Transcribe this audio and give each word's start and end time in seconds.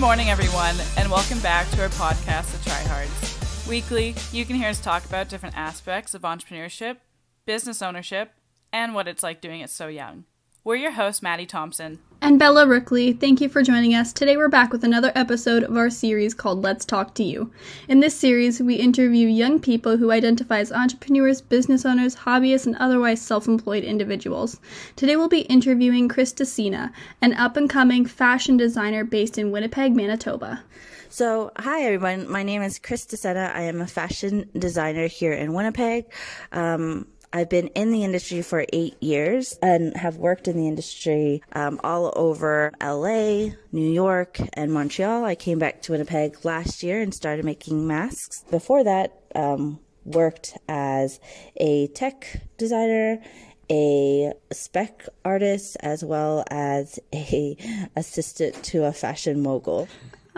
morning, 0.00 0.30
everyone, 0.30 0.74
and 0.96 1.10
welcome 1.10 1.38
back 1.40 1.70
to 1.72 1.82
our 1.82 1.90
podcast, 1.90 2.52
The 2.52 2.70
Tryhards. 2.70 3.68
Weekly, 3.68 4.14
you 4.32 4.46
can 4.46 4.56
hear 4.56 4.70
us 4.70 4.80
talk 4.80 5.04
about 5.04 5.28
different 5.28 5.58
aspects 5.58 6.14
of 6.14 6.22
entrepreneurship, 6.22 6.96
business 7.44 7.82
ownership, 7.82 8.32
and 8.72 8.94
what 8.94 9.06
it's 9.06 9.22
like 9.22 9.42
doing 9.42 9.60
it 9.60 9.68
so 9.68 9.88
young. 9.88 10.24
We're 10.64 10.76
your 10.76 10.92
hosts, 10.92 11.20
Maddie 11.20 11.44
Thompson. 11.44 11.98
And 12.22 12.38
Bella 12.38 12.66
Rookley, 12.66 13.18
thank 13.18 13.40
you 13.40 13.48
for 13.48 13.62
joining 13.62 13.94
us. 13.94 14.12
Today 14.12 14.36
we're 14.36 14.50
back 14.50 14.72
with 14.72 14.84
another 14.84 15.10
episode 15.14 15.62
of 15.62 15.74
our 15.74 15.88
series 15.88 16.34
called 16.34 16.62
Let's 16.62 16.84
Talk 16.84 17.14
to 17.14 17.24
You. 17.24 17.50
In 17.88 18.00
this 18.00 18.14
series, 18.14 18.60
we 18.60 18.74
interview 18.74 19.26
young 19.26 19.58
people 19.58 19.96
who 19.96 20.10
identify 20.10 20.58
as 20.58 20.70
entrepreneurs, 20.70 21.40
business 21.40 21.86
owners, 21.86 22.14
hobbyists, 22.16 22.66
and 22.66 22.76
otherwise 22.76 23.22
self 23.22 23.48
employed 23.48 23.84
individuals. 23.84 24.60
Today 24.96 25.16
we'll 25.16 25.30
be 25.30 25.40
interviewing 25.42 26.08
Chris 26.08 26.34
Decina, 26.34 26.92
an 27.22 27.32
up 27.32 27.56
and 27.56 27.70
coming 27.70 28.04
fashion 28.04 28.58
designer 28.58 29.02
based 29.02 29.38
in 29.38 29.50
Winnipeg, 29.50 29.96
Manitoba. 29.96 30.62
So, 31.08 31.50
hi 31.56 31.84
everyone. 31.84 32.30
My 32.30 32.42
name 32.42 32.60
is 32.60 32.78
Chris 32.78 33.06
Decena. 33.06 33.54
I 33.54 33.62
am 33.62 33.80
a 33.80 33.86
fashion 33.86 34.50
designer 34.58 35.06
here 35.06 35.32
in 35.32 35.54
Winnipeg. 35.54 36.04
Um, 36.52 37.06
I've 37.32 37.48
been 37.48 37.68
in 37.68 37.92
the 37.92 38.02
industry 38.02 38.42
for 38.42 38.66
eight 38.72 39.00
years 39.00 39.56
and 39.62 39.96
have 39.96 40.16
worked 40.16 40.48
in 40.48 40.56
the 40.56 40.66
industry 40.66 41.42
um, 41.52 41.80
all 41.84 42.12
over 42.16 42.72
LA, 42.82 43.50
New 43.70 43.90
York, 43.90 44.38
and 44.54 44.72
Montreal. 44.72 45.24
I 45.24 45.36
came 45.36 45.58
back 45.58 45.82
to 45.82 45.92
Winnipeg 45.92 46.44
last 46.44 46.82
year 46.82 47.00
and 47.00 47.14
started 47.14 47.44
making 47.44 47.86
masks. 47.86 48.44
Before 48.50 48.82
that, 48.82 49.20
um, 49.34 49.78
worked 50.04 50.58
as 50.68 51.20
a 51.56 51.86
tech 51.88 52.40
designer 52.58 53.22
a 53.70 54.32
spec 54.52 55.08
artist 55.24 55.76
as 55.80 56.04
well 56.04 56.44
as 56.50 56.98
a 57.14 57.56
assistant 57.96 58.60
to 58.64 58.84
a 58.84 58.92
fashion 58.92 59.40
mogul. 59.40 59.88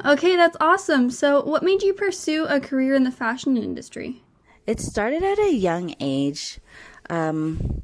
Okay, 0.05 0.37
that's 0.37 0.57
awesome. 0.61 1.11
So, 1.11 1.43
what 1.43 1.63
made 1.63 1.83
you 1.83 1.95
pursue 1.95 2.45
a 2.45 2.61
career 2.61 2.95
in 2.95 3.05
the 3.05 3.11
fashion 3.11 3.57
industry? 3.57 4.23
It 4.67 4.81
started 4.81 5.23
at 5.23 5.39
a 5.39 5.53
young 5.53 5.95
age. 6.01 6.61
Um, 7.11 7.83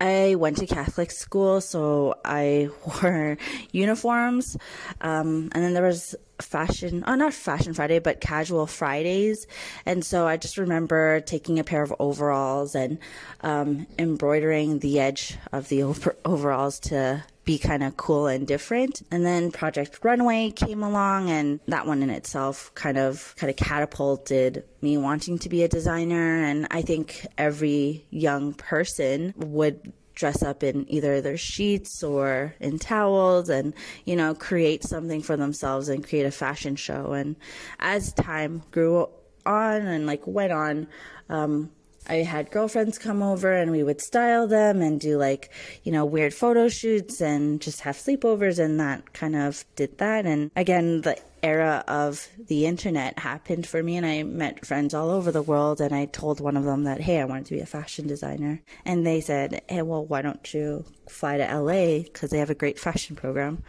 I 0.00 0.34
went 0.34 0.56
to 0.56 0.66
Catholic 0.66 1.12
school, 1.12 1.60
so 1.60 2.16
I 2.24 2.70
wore 2.86 3.38
uniforms. 3.70 4.56
Um, 5.00 5.50
and 5.52 5.62
then 5.62 5.74
there 5.74 5.84
was 5.84 6.16
fashion, 6.40 7.04
oh, 7.06 7.14
not 7.14 7.32
Fashion 7.32 7.72
Friday, 7.72 8.00
but 8.00 8.20
casual 8.20 8.66
Fridays. 8.66 9.46
And 9.86 10.04
so 10.04 10.26
I 10.26 10.36
just 10.36 10.58
remember 10.58 11.20
taking 11.20 11.60
a 11.60 11.64
pair 11.64 11.82
of 11.84 11.94
overalls 12.00 12.74
and 12.74 12.98
um, 13.42 13.86
embroidering 13.96 14.80
the 14.80 14.98
edge 14.98 15.38
of 15.52 15.68
the 15.68 15.84
over- 15.84 16.16
overalls 16.24 16.80
to 16.80 17.22
be 17.44 17.58
kind 17.58 17.82
of 17.82 17.96
cool 17.96 18.26
and 18.26 18.46
different. 18.46 19.02
And 19.10 19.26
then 19.26 19.50
Project 19.50 19.98
Runway 20.02 20.50
came 20.50 20.82
along 20.82 21.30
and 21.30 21.60
that 21.66 21.86
one 21.86 22.02
in 22.02 22.10
itself 22.10 22.72
kind 22.74 22.98
of 22.98 23.34
kind 23.36 23.50
of 23.50 23.56
catapulted 23.56 24.64
me 24.80 24.96
wanting 24.96 25.38
to 25.40 25.48
be 25.48 25.62
a 25.62 25.68
designer 25.68 26.42
and 26.44 26.66
I 26.70 26.82
think 26.82 27.26
every 27.38 28.06
young 28.10 28.54
person 28.54 29.34
would 29.36 29.92
dress 30.14 30.42
up 30.42 30.62
in 30.62 30.90
either 30.92 31.20
their 31.20 31.36
sheets 31.36 32.02
or 32.02 32.54
in 32.60 32.78
towels 32.78 33.48
and 33.48 33.72
you 34.04 34.14
know 34.14 34.34
create 34.34 34.84
something 34.84 35.22
for 35.22 35.36
themselves 35.36 35.88
and 35.88 36.06
create 36.06 36.26
a 36.26 36.30
fashion 36.30 36.76
show 36.76 37.12
and 37.12 37.34
as 37.80 38.12
time 38.12 38.62
grew 38.70 39.08
on 39.46 39.82
and 39.82 40.06
like 40.06 40.26
went 40.26 40.52
on 40.52 40.86
um, 41.28 41.70
I 42.08 42.16
had 42.16 42.50
girlfriends 42.50 42.98
come 42.98 43.22
over 43.22 43.52
and 43.52 43.70
we 43.70 43.82
would 43.82 44.00
style 44.00 44.46
them 44.46 44.82
and 44.82 45.00
do 45.00 45.16
like, 45.16 45.50
you 45.84 45.92
know, 45.92 46.04
weird 46.04 46.34
photo 46.34 46.68
shoots 46.68 47.20
and 47.20 47.60
just 47.60 47.80
have 47.82 47.96
sleepovers 47.96 48.58
and 48.58 48.78
that 48.80 49.12
kind 49.12 49.36
of 49.36 49.64
did 49.76 49.98
that. 49.98 50.26
And 50.26 50.50
again, 50.56 51.02
the 51.02 51.16
era 51.42 51.84
of 51.88 52.28
the 52.48 52.66
internet 52.66 53.18
happened 53.18 53.66
for 53.66 53.82
me 53.82 53.96
and 53.96 54.06
I 54.06 54.22
met 54.22 54.64
friends 54.64 54.94
all 54.94 55.10
over 55.10 55.32
the 55.32 55.42
world 55.42 55.80
and 55.80 55.94
I 55.94 56.06
told 56.06 56.40
one 56.40 56.56
of 56.56 56.64
them 56.64 56.84
that, 56.84 57.00
hey, 57.00 57.20
I 57.20 57.24
wanted 57.24 57.46
to 57.46 57.54
be 57.54 57.60
a 57.60 57.66
fashion 57.66 58.06
designer. 58.06 58.62
And 58.84 59.06
they 59.06 59.20
said, 59.20 59.62
hey, 59.68 59.82
well, 59.82 60.04
why 60.04 60.22
don't 60.22 60.54
you 60.54 60.84
fly 61.08 61.36
to 61.36 61.58
LA 61.58 62.02
because 62.02 62.30
they 62.30 62.38
have 62.38 62.50
a 62.50 62.54
great 62.54 62.78
fashion 62.78 63.16
program. 63.16 63.62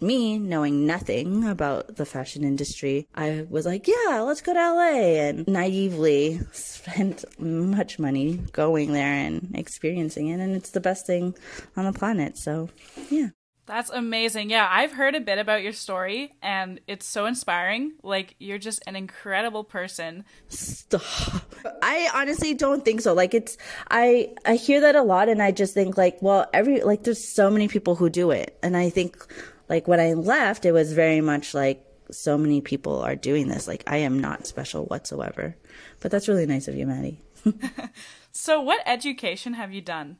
Me, 0.00 0.38
knowing 0.38 0.86
nothing 0.86 1.44
about 1.48 1.96
the 1.96 2.06
fashion 2.06 2.44
industry, 2.44 3.06
I 3.14 3.46
was 3.48 3.66
like, 3.66 3.88
yeah, 3.88 4.20
let's 4.20 4.42
go 4.42 4.52
to 4.52 4.58
LA 4.58 5.28
and 5.28 5.46
naively 5.46 6.40
spent 6.52 7.24
much 7.40 7.98
money 7.98 8.36
going 8.52 8.92
there 8.92 9.12
and 9.12 9.50
experiencing 9.54 10.28
it. 10.28 10.40
And 10.40 10.54
it's 10.54 10.70
the 10.70 10.80
best 10.80 11.06
thing 11.06 11.34
on 11.76 11.84
the 11.84 11.92
planet. 11.92 12.38
So, 12.38 12.68
yeah. 13.10 13.28
That's 13.70 13.90
amazing. 13.90 14.50
Yeah, 14.50 14.66
I've 14.68 14.90
heard 14.90 15.14
a 15.14 15.20
bit 15.20 15.38
about 15.38 15.62
your 15.62 15.72
story 15.72 16.34
and 16.42 16.80
it's 16.88 17.06
so 17.06 17.26
inspiring. 17.26 17.92
Like 18.02 18.34
you're 18.40 18.58
just 18.58 18.82
an 18.84 18.96
incredible 18.96 19.62
person. 19.62 20.24
Stop. 20.48 21.54
I 21.80 22.10
honestly 22.12 22.52
don't 22.52 22.84
think 22.84 23.00
so. 23.00 23.14
Like 23.14 23.32
it's 23.32 23.56
I 23.88 24.34
I 24.44 24.56
hear 24.56 24.80
that 24.80 24.96
a 24.96 25.02
lot 25.02 25.28
and 25.28 25.40
I 25.40 25.52
just 25.52 25.72
think 25.72 25.96
like, 25.96 26.20
well, 26.20 26.50
every 26.52 26.80
like 26.80 27.04
there's 27.04 27.24
so 27.24 27.48
many 27.48 27.68
people 27.68 27.94
who 27.94 28.10
do 28.10 28.32
it. 28.32 28.58
And 28.60 28.76
I 28.76 28.90
think 28.90 29.24
like 29.68 29.86
when 29.86 30.00
I 30.00 30.14
left 30.14 30.64
it 30.64 30.72
was 30.72 30.92
very 30.92 31.20
much 31.20 31.54
like 31.54 31.80
so 32.10 32.36
many 32.36 32.60
people 32.60 33.00
are 33.00 33.14
doing 33.14 33.46
this. 33.46 33.68
Like 33.68 33.84
I 33.86 33.98
am 33.98 34.18
not 34.18 34.48
special 34.48 34.86
whatsoever. 34.86 35.54
But 36.00 36.10
that's 36.10 36.26
really 36.26 36.46
nice 36.46 36.66
of 36.66 36.74
you, 36.74 36.88
Maddie. 36.88 37.22
so 38.32 38.60
what 38.60 38.80
education 38.84 39.54
have 39.54 39.72
you 39.72 39.80
done? 39.80 40.16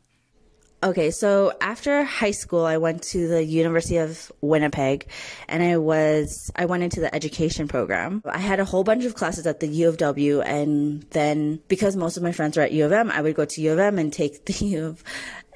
Okay, 0.82 1.10
so 1.10 1.52
after 1.60 2.04
high 2.04 2.30
school, 2.30 2.64
I 2.64 2.78
went 2.78 3.02
to 3.12 3.28
the 3.28 3.44
University 3.44 3.98
of 3.98 4.32
Winnipeg 4.41 5.10
and 5.46 5.62
I 5.62 5.76
was, 5.76 6.50
I 6.56 6.64
went 6.64 6.82
into 6.82 7.00
the 7.00 7.14
education 7.14 7.68
program. 7.68 8.22
I 8.24 8.38
had 8.38 8.60
a 8.60 8.64
whole 8.64 8.82
bunch 8.82 9.04
of 9.04 9.14
classes 9.14 9.46
at 9.46 9.60
the 9.60 9.66
U 9.66 9.90
of 9.90 9.98
W 9.98 10.40
and 10.40 11.02
then 11.10 11.60
because 11.69 11.96
most 11.96 12.16
of 12.16 12.22
my 12.22 12.32
friends 12.32 12.56
were 12.56 12.62
at 12.62 12.72
U 12.72 12.86
of 12.86 12.92
M, 12.92 13.10
I 13.10 13.20
would 13.20 13.34
go 13.34 13.44
to 13.44 13.60
U 13.60 13.72
of 13.72 13.78
M 13.78 13.98
and 13.98 14.10
take 14.10 14.46
the 14.46 14.52
U 14.64 14.86
of 14.86 15.04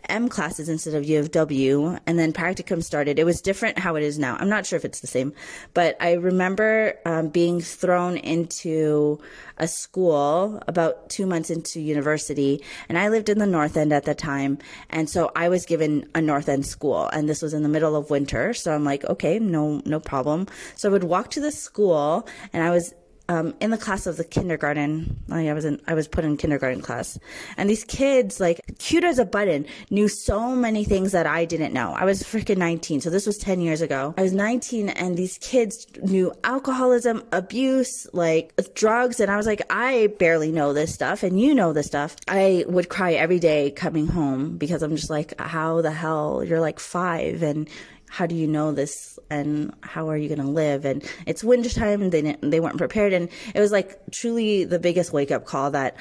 M 0.08 0.28
classes 0.28 0.68
instead 0.68 0.94
of 0.94 1.04
U 1.04 1.18
of 1.18 1.30
W, 1.30 1.98
and 2.06 2.18
then 2.18 2.32
practicum 2.32 2.82
started. 2.82 3.18
It 3.18 3.24
was 3.24 3.40
different 3.40 3.78
how 3.78 3.96
it 3.96 4.02
is 4.02 4.18
now. 4.18 4.36
I'm 4.38 4.48
not 4.48 4.66
sure 4.66 4.76
if 4.76 4.84
it's 4.84 5.00
the 5.00 5.06
same, 5.06 5.32
but 5.72 5.96
I 6.00 6.12
remember 6.12 6.94
um, 7.04 7.28
being 7.28 7.60
thrown 7.60 8.16
into 8.16 9.20
a 9.58 9.68
school 9.68 10.62
about 10.66 11.08
two 11.10 11.26
months 11.26 11.50
into 11.50 11.80
university, 11.80 12.62
and 12.88 12.98
I 12.98 13.08
lived 13.08 13.28
in 13.28 13.38
the 13.38 13.46
North 13.46 13.76
End 13.76 13.92
at 13.92 14.04
the 14.04 14.14
time, 14.14 14.58
and 14.90 15.08
so 15.08 15.30
I 15.36 15.48
was 15.48 15.64
given 15.66 16.08
a 16.14 16.20
North 16.20 16.48
End 16.48 16.66
school, 16.66 17.06
and 17.06 17.28
this 17.28 17.42
was 17.42 17.54
in 17.54 17.62
the 17.62 17.68
middle 17.68 17.96
of 17.96 18.10
winter, 18.10 18.54
so 18.54 18.74
I'm 18.74 18.84
like, 18.84 19.04
okay, 19.04 19.38
no, 19.38 19.80
no 19.84 20.00
problem. 20.00 20.46
So 20.74 20.88
I 20.88 20.92
would 20.92 21.04
walk 21.04 21.30
to 21.30 21.40
the 21.40 21.52
school, 21.52 22.26
and 22.52 22.62
I 22.62 22.70
was 22.70 22.94
um, 23.28 23.54
in 23.60 23.70
the 23.70 23.78
class 23.78 24.06
of 24.06 24.16
the 24.16 24.24
kindergarten. 24.24 25.18
I 25.30 25.52
was 25.52 25.64
in, 25.64 25.80
I 25.86 25.94
was 25.94 26.08
put 26.08 26.24
in 26.24 26.36
kindergarten 26.36 26.80
class, 26.82 27.18
and 27.56 27.70
these 27.70 27.84
kids, 27.84 28.40
like 28.40 28.60
cute 28.78 29.04
as 29.04 29.18
a 29.18 29.24
button, 29.24 29.66
knew 29.90 30.08
so 30.08 30.54
many 30.54 30.84
things 30.84 31.12
that 31.12 31.26
I 31.26 31.44
didn't 31.44 31.72
know. 31.72 31.92
I 31.92 32.04
was 32.04 32.22
freaking 32.22 32.58
19, 32.58 33.00
so 33.00 33.10
this 33.10 33.26
was 33.26 33.38
10 33.38 33.60
years 33.60 33.80
ago. 33.80 34.14
I 34.16 34.22
was 34.22 34.32
19, 34.32 34.90
and 34.90 35.16
these 35.16 35.38
kids 35.38 35.86
knew 36.02 36.32
alcoholism, 36.44 37.22
abuse, 37.32 38.06
like 38.12 38.52
drugs, 38.74 39.20
and 39.20 39.30
I 39.30 39.36
was 39.36 39.46
like, 39.46 39.62
I 39.70 40.08
barely 40.18 40.52
know 40.52 40.72
this 40.72 40.92
stuff, 40.92 41.22
and 41.22 41.40
you 41.40 41.54
know 41.54 41.72
this 41.72 41.86
stuff. 41.86 42.16
I 42.28 42.64
would 42.68 42.88
cry 42.88 43.12
every 43.12 43.38
day 43.38 43.70
coming 43.70 44.06
home 44.06 44.56
because 44.56 44.82
I'm 44.82 44.96
just 44.96 45.10
like, 45.10 45.38
how 45.40 45.80
the 45.80 45.92
hell? 45.92 46.44
You're 46.44 46.60
like 46.60 46.78
five, 46.78 47.42
and 47.42 47.68
how 48.14 48.26
do 48.26 48.36
you 48.36 48.46
know 48.46 48.70
this 48.70 49.18
and 49.28 49.74
how 49.80 50.08
are 50.08 50.16
you 50.16 50.28
going 50.28 50.40
to 50.40 50.46
live 50.46 50.84
and 50.84 51.02
it's 51.26 51.42
wintertime 51.42 52.00
and 52.00 52.12
they 52.12 52.22
didn't, 52.22 52.48
they 52.48 52.60
weren't 52.60 52.78
prepared 52.78 53.12
and 53.12 53.28
it 53.52 53.58
was 53.58 53.72
like 53.72 53.98
truly 54.12 54.62
the 54.62 54.78
biggest 54.78 55.12
wake 55.12 55.32
up 55.32 55.44
call 55.44 55.72
that 55.72 55.96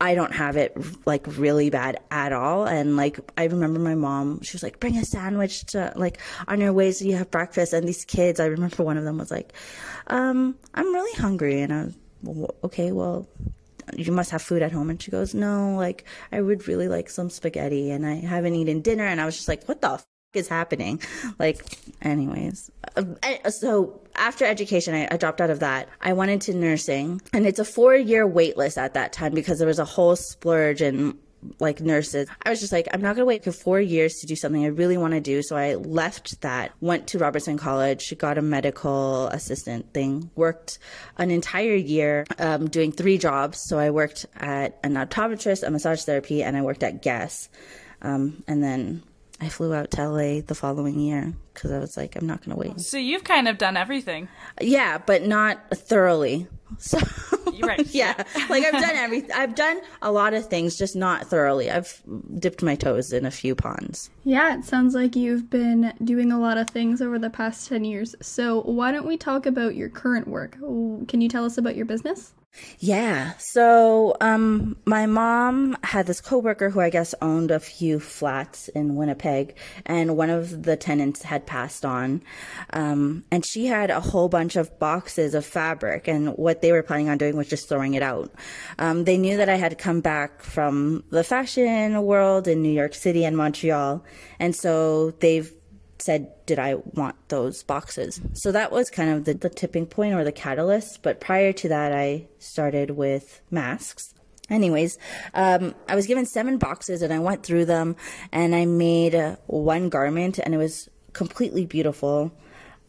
I 0.00 0.16
don't 0.16 0.32
have 0.32 0.56
it 0.56 0.76
like 1.06 1.24
really 1.38 1.70
bad 1.70 2.00
at 2.10 2.32
all. 2.32 2.66
And 2.66 2.96
like, 2.96 3.18
I 3.36 3.44
remember 3.44 3.78
my 3.78 3.94
mom, 3.94 4.42
she 4.42 4.54
was 4.54 4.64
like, 4.64 4.80
bring 4.80 4.96
a 4.96 5.04
sandwich 5.04 5.64
to 5.66 5.92
like 5.94 6.18
on 6.48 6.60
your 6.60 6.72
way 6.72 6.90
so 6.90 7.04
you 7.04 7.16
have 7.16 7.30
breakfast. 7.30 7.72
And 7.72 7.86
these 7.86 8.04
kids, 8.04 8.40
I 8.40 8.46
remember 8.46 8.82
one 8.82 8.96
of 8.96 9.04
them 9.04 9.18
was 9.18 9.30
like, 9.30 9.52
um, 10.08 10.56
I'm 10.74 10.92
really 10.92 11.20
hungry. 11.20 11.60
And 11.60 11.72
I 11.72 11.84
was, 11.84 11.94
well, 12.22 12.54
okay, 12.64 12.90
well, 12.90 13.28
you 13.96 14.10
must 14.12 14.30
have 14.30 14.42
food 14.42 14.62
at 14.62 14.72
home. 14.72 14.90
And 14.90 15.00
she 15.00 15.12
goes, 15.12 15.34
no, 15.34 15.74
like, 15.76 16.04
I 16.32 16.40
would 16.40 16.66
really 16.68 16.88
like 16.88 17.10
some 17.10 17.30
spaghetti 17.30 17.90
and 17.90 18.06
I 18.06 18.16
haven't 18.16 18.54
eaten 18.54 18.82
dinner. 18.82 19.04
And 19.04 19.20
I 19.20 19.24
was 19.24 19.36
just 19.36 19.48
like, 19.48 19.64
what 19.66 19.80
the 19.80 20.00
is 20.34 20.48
happening? 20.48 21.00
Like, 21.38 21.64
anyways. 22.02 22.70
Uh, 22.96 23.50
so 23.50 24.00
after 24.14 24.44
education, 24.44 24.94
I, 24.94 25.08
I, 25.10 25.16
dropped 25.16 25.40
out 25.40 25.50
of 25.50 25.60
that. 25.60 25.88
I 26.00 26.12
went 26.12 26.30
into 26.30 26.52
nursing, 26.54 27.22
and 27.32 27.46
it's 27.46 27.58
a 27.58 27.64
four 27.64 27.94
year 27.94 28.26
wait 28.26 28.56
list 28.56 28.76
at 28.76 28.94
that 28.94 29.12
time 29.12 29.32
because 29.32 29.58
there 29.58 29.68
was 29.68 29.78
a 29.78 29.84
whole 29.84 30.16
splurge 30.16 30.82
in 30.82 31.16
like 31.60 31.80
nurses. 31.80 32.28
I 32.42 32.50
was 32.50 32.60
just 32.60 32.72
like, 32.72 32.88
I'm 32.92 33.00
not 33.00 33.14
going 33.14 33.22
to 33.22 33.24
wait 33.24 33.44
for 33.44 33.52
four 33.52 33.80
years 33.80 34.16
to 34.16 34.26
do 34.26 34.34
something 34.34 34.64
I 34.64 34.68
really 34.68 34.98
want 34.98 35.14
to 35.14 35.20
do. 35.20 35.40
So 35.40 35.56
I 35.56 35.76
left 35.76 36.40
that, 36.42 36.72
went 36.80 37.06
to 37.08 37.18
Robertson 37.18 37.56
College, 37.56 38.12
got 38.18 38.38
a 38.38 38.42
medical 38.42 39.28
assistant 39.28 39.94
thing, 39.94 40.30
worked 40.34 40.78
an 41.16 41.30
entire 41.30 41.76
year 41.76 42.26
um, 42.38 42.68
doing 42.68 42.90
three 42.90 43.18
jobs. 43.18 43.60
So 43.66 43.78
I 43.78 43.90
worked 43.90 44.26
at 44.36 44.78
an 44.82 44.94
optometrist, 44.94 45.66
a 45.66 45.70
massage 45.70 46.02
therapy, 46.02 46.42
and 46.42 46.56
I 46.56 46.62
worked 46.62 46.82
at 46.82 47.02
Guess. 47.02 47.48
Um, 48.02 48.42
and 48.46 48.62
then 48.62 49.02
I 49.40 49.48
flew 49.48 49.72
out 49.72 49.92
to 49.92 50.08
LA 50.08 50.40
the 50.40 50.54
following 50.54 50.98
year 50.98 51.32
because 51.54 51.70
I 51.70 51.78
was 51.78 51.96
like, 51.96 52.16
I'm 52.16 52.26
not 52.26 52.44
going 52.44 52.56
to 52.56 52.68
wait. 52.68 52.80
So 52.80 52.98
you've 52.98 53.24
kind 53.24 53.46
of 53.46 53.56
done 53.56 53.76
everything. 53.76 54.28
Yeah, 54.60 54.98
but 54.98 55.22
not 55.22 55.70
thoroughly. 55.70 56.48
So 56.78 56.98
right. 57.62 57.86
yeah, 57.94 58.14
like 58.50 58.64
I've 58.64 58.80
done 58.80 58.96
everything. 58.96 59.32
I've 59.32 59.54
done 59.54 59.80
a 60.02 60.10
lot 60.10 60.34
of 60.34 60.46
things, 60.46 60.76
just 60.76 60.96
not 60.96 61.26
thoroughly. 61.28 61.70
I've 61.70 62.02
dipped 62.38 62.62
my 62.62 62.74
toes 62.74 63.12
in 63.12 63.24
a 63.24 63.30
few 63.30 63.54
ponds. 63.54 64.10
Yeah, 64.24 64.56
it 64.56 64.64
sounds 64.64 64.94
like 64.94 65.14
you've 65.14 65.48
been 65.48 65.92
doing 66.02 66.32
a 66.32 66.38
lot 66.38 66.58
of 66.58 66.68
things 66.68 67.00
over 67.00 67.18
the 67.18 67.30
past 67.30 67.68
10 67.68 67.84
years. 67.84 68.14
So, 68.20 68.62
why 68.62 68.92
don't 68.92 69.06
we 69.06 69.16
talk 69.16 69.46
about 69.46 69.76
your 69.76 69.88
current 69.88 70.28
work? 70.28 70.58
Can 71.08 71.20
you 71.20 71.28
tell 71.28 71.44
us 71.44 71.58
about 71.58 71.76
your 71.76 71.86
business? 71.86 72.34
Yeah. 72.78 73.32
So, 73.38 74.16
um, 74.20 74.76
my 74.84 75.06
mom 75.06 75.76
had 75.82 76.06
this 76.06 76.20
coworker 76.20 76.70
who 76.70 76.80
I 76.80 76.90
guess 76.90 77.14
owned 77.20 77.50
a 77.50 77.60
few 77.60 78.00
flats 78.00 78.68
in 78.68 78.96
Winnipeg, 78.96 79.56
and 79.86 80.16
one 80.16 80.30
of 80.30 80.62
the 80.62 80.76
tenants 80.76 81.22
had 81.22 81.46
passed 81.46 81.84
on. 81.84 82.22
Um, 82.72 83.24
and 83.30 83.44
she 83.44 83.66
had 83.66 83.90
a 83.90 84.00
whole 84.00 84.28
bunch 84.28 84.56
of 84.56 84.78
boxes 84.78 85.34
of 85.34 85.44
fabric, 85.44 86.08
and 86.08 86.36
what 86.36 86.62
they 86.62 86.72
were 86.72 86.82
planning 86.82 87.08
on 87.08 87.18
doing 87.18 87.36
was 87.36 87.48
just 87.48 87.68
throwing 87.68 87.94
it 87.94 88.02
out. 88.02 88.32
Um, 88.78 89.04
they 89.04 89.18
knew 89.18 89.36
that 89.36 89.48
I 89.48 89.56
had 89.56 89.78
come 89.78 90.00
back 90.00 90.42
from 90.42 91.04
the 91.10 91.24
fashion 91.24 92.00
world 92.02 92.48
in 92.48 92.62
New 92.62 92.72
York 92.72 92.94
City 92.94 93.24
and 93.24 93.36
Montreal, 93.36 94.04
and 94.38 94.54
so 94.54 95.12
they've 95.12 95.52
said, 95.98 96.30
Did 96.46 96.58
I 96.58 96.74
want 96.74 97.16
those 97.28 97.62
boxes? 97.62 98.20
So 98.32 98.52
that 98.52 98.72
was 98.72 98.90
kind 98.90 99.10
of 99.10 99.24
the, 99.24 99.34
the 99.34 99.48
tipping 99.48 99.86
point 99.86 100.14
or 100.14 100.24
the 100.24 100.32
catalyst. 100.32 101.02
But 101.02 101.20
prior 101.20 101.52
to 101.54 101.68
that, 101.68 101.92
I 101.92 102.26
started 102.38 102.90
with 102.90 103.40
masks. 103.50 104.14
Anyways, 104.50 104.98
um, 105.34 105.74
I 105.88 105.94
was 105.94 106.06
given 106.06 106.24
seven 106.24 106.56
boxes 106.56 107.02
and 107.02 107.12
I 107.12 107.18
went 107.18 107.42
through 107.42 107.66
them 107.66 107.96
and 108.32 108.54
I 108.54 108.64
made 108.64 109.14
uh, 109.14 109.36
one 109.46 109.90
garment 109.90 110.38
and 110.38 110.54
it 110.54 110.58
was 110.58 110.88
completely 111.12 111.66
beautiful. 111.66 112.32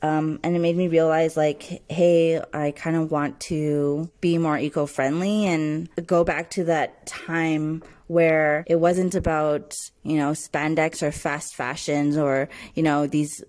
Um, 0.01 0.39
and 0.43 0.55
it 0.55 0.59
made 0.59 0.77
me 0.77 0.87
realize 0.87 1.35
like 1.35 1.83
hey 1.89 2.41
i 2.53 2.71
kind 2.71 2.95
of 2.95 3.11
want 3.11 3.37
to 3.41 4.09
be 4.21 4.37
more 4.37 4.57
eco-friendly 4.57 5.45
and 5.45 5.89
go 6.05 6.23
back 6.23 6.51
to 6.51 6.63
that 6.63 7.05
time 7.05 7.83
where 8.09 8.63
it 8.65 8.79
wasn't 8.79 9.13
about, 9.13 9.75
you 10.01 10.17
know, 10.17 10.31
spandex 10.31 11.03
or 11.03 11.11
fast 11.11 11.55
fashions 11.55 12.17
or, 12.17 12.49
you 12.73 12.81
know, 12.81 13.05
these 13.05 13.43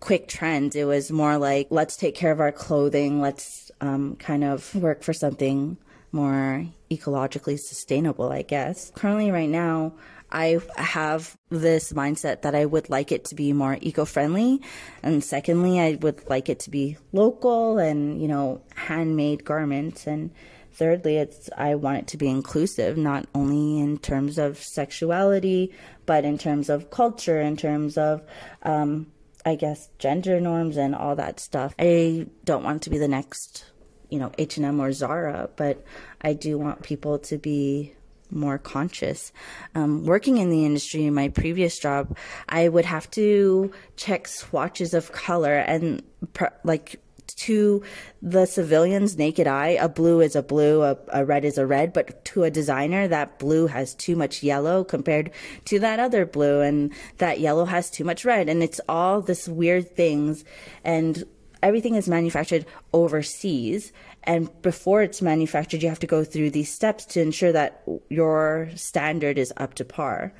quick 0.00 0.26
trends. 0.26 0.74
It 0.74 0.84
was 0.84 1.12
more 1.12 1.36
like, 1.36 1.66
let's 1.68 1.96
take 1.96 2.14
care 2.14 2.32
of 2.32 2.40
our 2.40 2.50
clothing. 2.50 3.20
Let's 3.20 3.70
um, 3.82 4.16
kind 4.16 4.42
of 4.42 4.74
work 4.74 5.02
for 5.02 5.12
something 5.12 5.76
more 6.12 6.66
ecologically 6.90 7.58
sustainable, 7.58 8.32
I 8.32 8.40
guess. 8.40 8.90
Currently, 8.94 9.30
right 9.32 9.50
now, 9.50 9.92
I 10.32 10.60
have 10.76 11.36
this 11.50 11.92
mindset 11.92 12.40
that 12.40 12.54
I 12.54 12.64
would 12.64 12.88
like 12.88 13.12
it 13.12 13.26
to 13.26 13.34
be 13.34 13.52
more 13.52 13.76
eco 13.82 14.06
friendly. 14.06 14.62
And 15.02 15.22
secondly, 15.22 15.78
I 15.78 15.98
would 16.00 16.26
like 16.26 16.48
it 16.48 16.60
to 16.60 16.70
be 16.70 16.96
local 17.12 17.76
and, 17.76 18.18
you 18.20 18.28
know, 18.28 18.62
handmade 18.74 19.44
garments. 19.44 20.06
And 20.06 20.30
thirdly, 20.76 21.16
it's 21.16 21.48
I 21.56 21.74
want 21.74 21.98
it 21.98 22.06
to 22.08 22.16
be 22.16 22.28
inclusive, 22.28 22.96
not 22.96 23.26
only 23.34 23.80
in 23.80 23.98
terms 23.98 24.38
of 24.38 24.58
sexuality, 24.58 25.72
but 26.04 26.24
in 26.24 26.38
terms 26.38 26.68
of 26.68 26.90
culture, 26.90 27.40
in 27.40 27.56
terms 27.56 27.98
of 27.98 28.22
um, 28.62 29.06
I 29.44 29.54
guess 29.54 29.88
gender 29.98 30.40
norms 30.40 30.76
and 30.76 30.94
all 30.94 31.16
that 31.16 31.40
stuff. 31.40 31.74
I 31.78 32.26
don't 32.44 32.64
want 32.64 32.82
to 32.82 32.90
be 32.90 32.98
the 32.98 33.08
next, 33.08 33.64
you 34.10 34.18
know, 34.18 34.32
H 34.38 34.56
and 34.56 34.66
M 34.66 34.80
or 34.80 34.92
Zara, 34.92 35.48
but 35.56 35.84
I 36.20 36.34
do 36.34 36.58
want 36.58 36.82
people 36.82 37.18
to 37.20 37.38
be 37.38 37.94
more 38.30 38.58
conscious. 38.58 39.32
Um, 39.74 40.04
working 40.04 40.38
in 40.38 40.50
the 40.50 40.64
industry 40.64 41.06
in 41.06 41.14
my 41.14 41.28
previous 41.28 41.78
job, 41.78 42.16
I 42.48 42.68
would 42.68 42.84
have 42.84 43.10
to 43.12 43.72
check 43.96 44.26
swatches 44.26 44.94
of 44.94 45.12
color 45.12 45.54
and 45.54 46.02
pr- 46.32 46.46
like 46.64 47.00
to 47.28 47.82
the 48.22 48.46
civilian's 48.46 49.16
naked 49.16 49.46
eye, 49.46 49.76
a 49.80 49.88
blue 49.88 50.20
is 50.20 50.36
a 50.36 50.42
blue, 50.42 50.82
a, 50.82 50.96
a, 51.08 51.24
red 51.24 51.44
is 51.44 51.58
a 51.58 51.66
red, 51.66 51.92
but 51.92 52.24
to 52.26 52.44
a 52.44 52.50
designer, 52.50 53.08
that 53.08 53.38
blue 53.38 53.66
has 53.66 53.94
too 53.94 54.16
much 54.16 54.42
yellow 54.42 54.84
compared 54.84 55.30
to 55.66 55.78
that 55.80 56.00
other 56.00 56.26
blue, 56.26 56.60
and 56.60 56.92
that 57.18 57.40
yellow 57.40 57.64
has 57.64 57.90
too 57.90 58.04
much 58.04 58.24
red, 58.24 58.48
and 58.48 58.62
it's 58.62 58.80
all 58.88 59.20
this 59.20 59.48
weird 59.48 59.94
things, 59.96 60.44
and 60.84 61.24
everything 61.62 61.94
is 61.94 62.08
manufactured 62.08 62.66
overseas. 62.92 63.92
And 64.24 64.50
before 64.62 65.02
it's 65.02 65.22
manufactured, 65.22 65.82
you 65.82 65.88
have 65.88 66.00
to 66.00 66.06
go 66.06 66.24
through 66.24 66.50
these 66.50 66.72
steps 66.72 67.04
to 67.06 67.20
ensure 67.20 67.52
that 67.52 67.82
your 68.08 68.70
standard 68.74 69.38
is 69.38 69.52
up 69.56 69.74
to 69.74 69.84
par. 69.84 70.32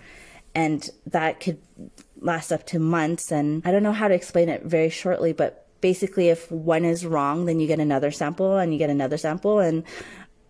And 0.54 0.88
that 1.06 1.40
could 1.40 1.60
last 2.20 2.50
up 2.50 2.66
to 2.66 2.78
months. 2.78 3.30
And 3.30 3.62
I 3.64 3.72
don't 3.72 3.82
know 3.82 3.92
how 3.92 4.08
to 4.08 4.14
explain 4.14 4.48
it 4.48 4.64
very 4.64 4.88
shortly, 4.88 5.32
but 5.32 5.65
basically 5.80 6.28
if 6.28 6.50
one 6.50 6.84
is 6.84 7.04
wrong 7.04 7.46
then 7.46 7.60
you 7.60 7.66
get 7.66 7.80
another 7.80 8.10
sample 8.10 8.56
and 8.56 8.72
you 8.72 8.78
get 8.78 8.90
another 8.90 9.16
sample 9.16 9.58
and 9.58 9.84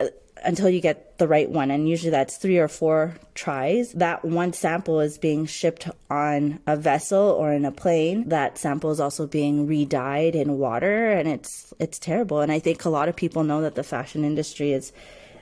uh, 0.00 0.06
until 0.44 0.68
you 0.68 0.80
get 0.80 1.18
the 1.18 1.26
right 1.26 1.48
one. 1.48 1.70
And 1.70 1.88
usually 1.88 2.10
that's 2.10 2.36
three 2.36 2.58
or 2.58 2.68
four 2.68 3.16
tries. 3.34 3.92
That 3.92 4.24
one 4.24 4.52
sample 4.52 5.00
is 5.00 5.18
being 5.18 5.46
shipped 5.46 5.88
on 6.10 6.60
a 6.66 6.76
vessel 6.76 7.30
or 7.30 7.52
in 7.52 7.64
a 7.64 7.72
plane. 7.72 8.28
That 8.28 8.58
sample 8.58 8.90
is 8.90 9.00
also 9.00 9.26
being 9.26 9.66
re-dyed 9.66 10.34
in 10.34 10.58
water 10.58 11.10
and 11.12 11.28
it's 11.28 11.72
it's 11.78 11.98
terrible. 11.98 12.40
And 12.40 12.52
i 12.52 12.58
think 12.58 12.84
a 12.84 12.90
lot 12.90 13.08
of 13.08 13.16
people 13.16 13.44
know 13.44 13.62
that 13.62 13.74
the 13.74 13.82
fashion 13.82 14.24
industry 14.24 14.72
is 14.72 14.92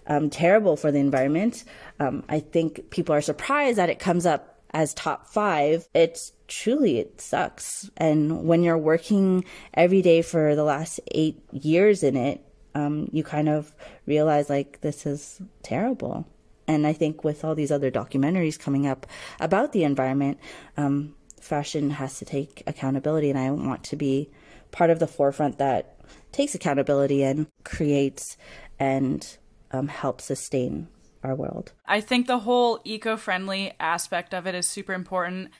um, 0.07 0.31
terrible 0.31 0.77
for 0.77 0.93
the 0.93 0.99
environment. 0.99 1.65
Um, 2.01 2.25
i 2.29 2.41
think 2.41 2.91
people 2.91 3.15
are 3.15 3.21
surprised 3.21 3.79
that 3.79 3.91
it 3.91 3.99
comes 3.99 4.27
up 4.27 4.54
as 4.75 4.93
top 4.93 5.29
five, 5.29 5.88
it's 5.94 6.32
truly 6.49 6.99
it 6.99 7.21
sucks. 7.21 7.88
And 7.97 8.44
when 8.44 8.65
you're 8.65 8.76
working 8.76 9.44
every 9.73 10.03
day 10.03 10.21
for 10.21 10.56
the 10.56 10.65
last 10.65 11.00
eight 11.12 11.41
years 11.53 12.03
in 12.03 12.17
it, 12.17 12.44
um, 12.75 13.09
you 13.12 13.23
kind 13.23 13.49
of 13.49 13.73
realize 14.05 14.50
like 14.50 14.81
this 14.81 15.06
is 15.06 15.41
terrible. 15.62 16.26
And 16.67 16.87
I 16.87 16.93
think 16.93 17.23
with 17.23 17.44
all 17.44 17.55
these 17.55 17.71
other 17.71 17.91
documentaries 17.91 18.59
coming 18.59 18.87
up 18.87 19.06
about 19.38 19.73
the 19.73 19.85
environment, 19.85 20.38
um, 20.76 21.15
fashion 21.41 21.91
has 21.91 22.19
to 22.19 22.25
take 22.25 22.62
accountability, 22.67 23.31
and 23.31 23.38
I 23.38 23.50
want 23.50 23.85
to 23.85 23.97
be 23.97 24.31
part 24.73 24.91
of 24.91 24.99
the 24.99 25.06
forefront 25.06 25.59
that 25.59 26.00
takes 26.32 26.55
accountability 26.55 27.23
and 27.23 27.47
creates 27.65 28.37
and 28.81 29.37
um, 29.71 29.87
helps 29.88 30.25
sustain 30.25 30.88
our 31.25 31.35
world. 31.35 31.73
I 31.87 32.00
think 32.00 32.26
the 32.26 32.40
whole 32.40 32.81
eco 32.85 33.16
friendly 33.16 33.73
aspect 33.81 34.35
of 34.35 34.47
it 34.47 34.54
is 34.54 34.66
super 34.66 34.93
important. 34.93 35.50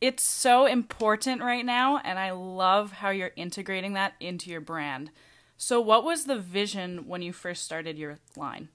It's 0.00 0.24
so 0.24 0.66
important 0.66 1.42
right 1.42 1.64
now, 1.64 1.98
and 1.98 2.18
I 2.18 2.32
love 2.32 2.92
how 2.92 3.10
you're 3.10 3.30
integrating 3.36 3.92
that 3.92 4.14
into 4.18 4.50
your 4.50 4.60
brand. 4.60 5.10
So, 5.56 5.80
what 5.80 6.04
was 6.04 6.24
the 6.24 6.38
vision 6.38 7.06
when 7.06 7.22
you 7.22 7.32
first 7.32 7.64
started 7.64 7.96
your 7.96 8.18
line? 8.36 8.68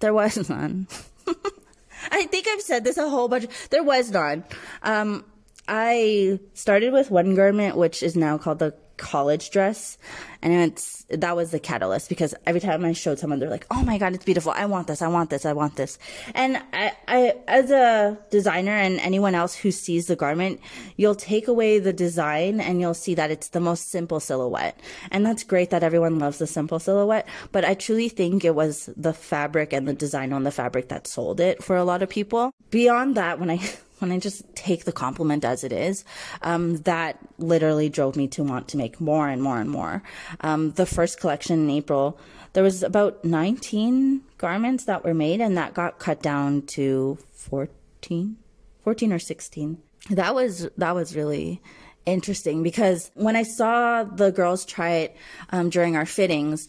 There 0.00 0.12
was 0.12 0.48
none. 0.50 0.88
I 2.10 2.26
think 2.26 2.48
I've 2.48 2.60
said 2.60 2.82
this 2.82 2.98
a 2.98 3.08
whole 3.08 3.28
bunch. 3.28 3.46
There 3.70 3.84
was 3.84 4.10
none. 4.10 4.44
Um, 4.82 5.24
I 5.68 6.40
started 6.52 6.92
with 6.92 7.10
one 7.10 7.34
garment, 7.34 7.76
which 7.76 8.02
is 8.02 8.16
now 8.16 8.36
called 8.38 8.58
the 8.58 8.74
college 8.96 9.50
dress. 9.50 9.98
And 10.42 10.52
it's 10.52 11.04
that 11.08 11.36
was 11.36 11.50
the 11.50 11.58
catalyst 11.58 12.08
because 12.08 12.34
every 12.46 12.60
time 12.60 12.84
i 12.84 12.92
showed 12.92 13.18
someone 13.18 13.38
they're 13.38 13.50
like 13.50 13.66
oh 13.70 13.82
my 13.82 13.98
god 13.98 14.14
it's 14.14 14.24
beautiful. 14.24 14.52
I 14.52 14.66
want 14.66 14.86
this. 14.86 15.02
I 15.02 15.08
want 15.08 15.30
this. 15.30 15.46
I 15.46 15.52
want 15.52 15.76
this. 15.76 15.98
And 16.34 16.58
i, 16.72 16.92
I 17.08 17.34
as 17.48 17.70
a 17.70 18.18
designer 18.30 18.72
and 18.72 19.00
anyone 19.00 19.34
else 19.34 19.54
who 19.54 19.70
sees 19.70 20.06
the 20.06 20.16
garment 20.16 20.60
you'll 20.96 21.14
take 21.14 21.48
away 21.48 21.78
the 21.78 21.92
design 21.92 22.60
and 22.60 22.80
you'll 22.80 22.94
see 22.94 23.14
that 23.14 23.30
it's 23.30 23.48
the 23.48 23.60
most 23.60 23.90
simple 23.90 24.20
silhouette. 24.20 24.78
And 25.10 25.24
that's 25.24 25.44
great 25.44 25.70
that 25.70 25.82
everyone 25.82 26.18
loves 26.18 26.38
the 26.38 26.46
simple 26.46 26.78
silhouette 26.78 27.26
but 27.52 27.64
i 27.64 27.74
truly 27.74 28.08
think 28.08 28.44
it 28.44 28.54
was 28.54 28.90
the 28.96 29.12
fabric 29.12 29.72
and 29.72 29.88
the 29.88 29.94
design 29.94 30.32
on 30.32 30.44
the 30.44 30.50
fabric 30.50 30.88
that 30.88 31.06
sold 31.06 31.40
it 31.40 31.62
for 31.62 31.76
a 31.76 31.84
lot 31.84 32.02
of 32.02 32.08
people. 32.08 32.52
Beyond 32.70 33.16
that 33.16 33.40
when 33.40 33.50
i 33.50 33.60
when 33.98 34.12
I 34.12 34.18
just 34.18 34.42
take 34.54 34.84
the 34.84 34.92
compliment 34.92 35.44
as 35.44 35.64
it 35.64 35.72
is, 35.72 36.04
um, 36.42 36.78
that 36.78 37.18
literally 37.38 37.88
drove 37.88 38.16
me 38.16 38.28
to 38.28 38.42
want 38.44 38.68
to 38.68 38.76
make 38.76 39.00
more 39.00 39.28
and 39.28 39.42
more 39.42 39.60
and 39.60 39.70
more. 39.70 40.02
Um, 40.40 40.72
the 40.72 40.86
first 40.86 41.20
collection 41.20 41.60
in 41.64 41.70
April, 41.70 42.18
there 42.52 42.62
was 42.62 42.82
about 42.82 43.24
19 43.24 44.22
garments 44.38 44.84
that 44.84 45.04
were 45.04 45.14
made, 45.14 45.40
and 45.40 45.56
that 45.56 45.74
got 45.74 45.98
cut 45.98 46.22
down 46.22 46.62
to 46.62 47.18
14, 47.32 48.36
14 48.82 49.12
or 49.12 49.18
16. 49.18 49.78
That 50.10 50.34
was 50.34 50.68
that 50.76 50.94
was 50.94 51.16
really 51.16 51.62
interesting 52.04 52.62
because 52.62 53.10
when 53.14 53.36
I 53.36 53.42
saw 53.42 54.04
the 54.04 54.30
girls 54.30 54.66
try 54.66 54.90
it 54.90 55.16
um, 55.50 55.70
during 55.70 55.96
our 55.96 56.04
fittings, 56.04 56.68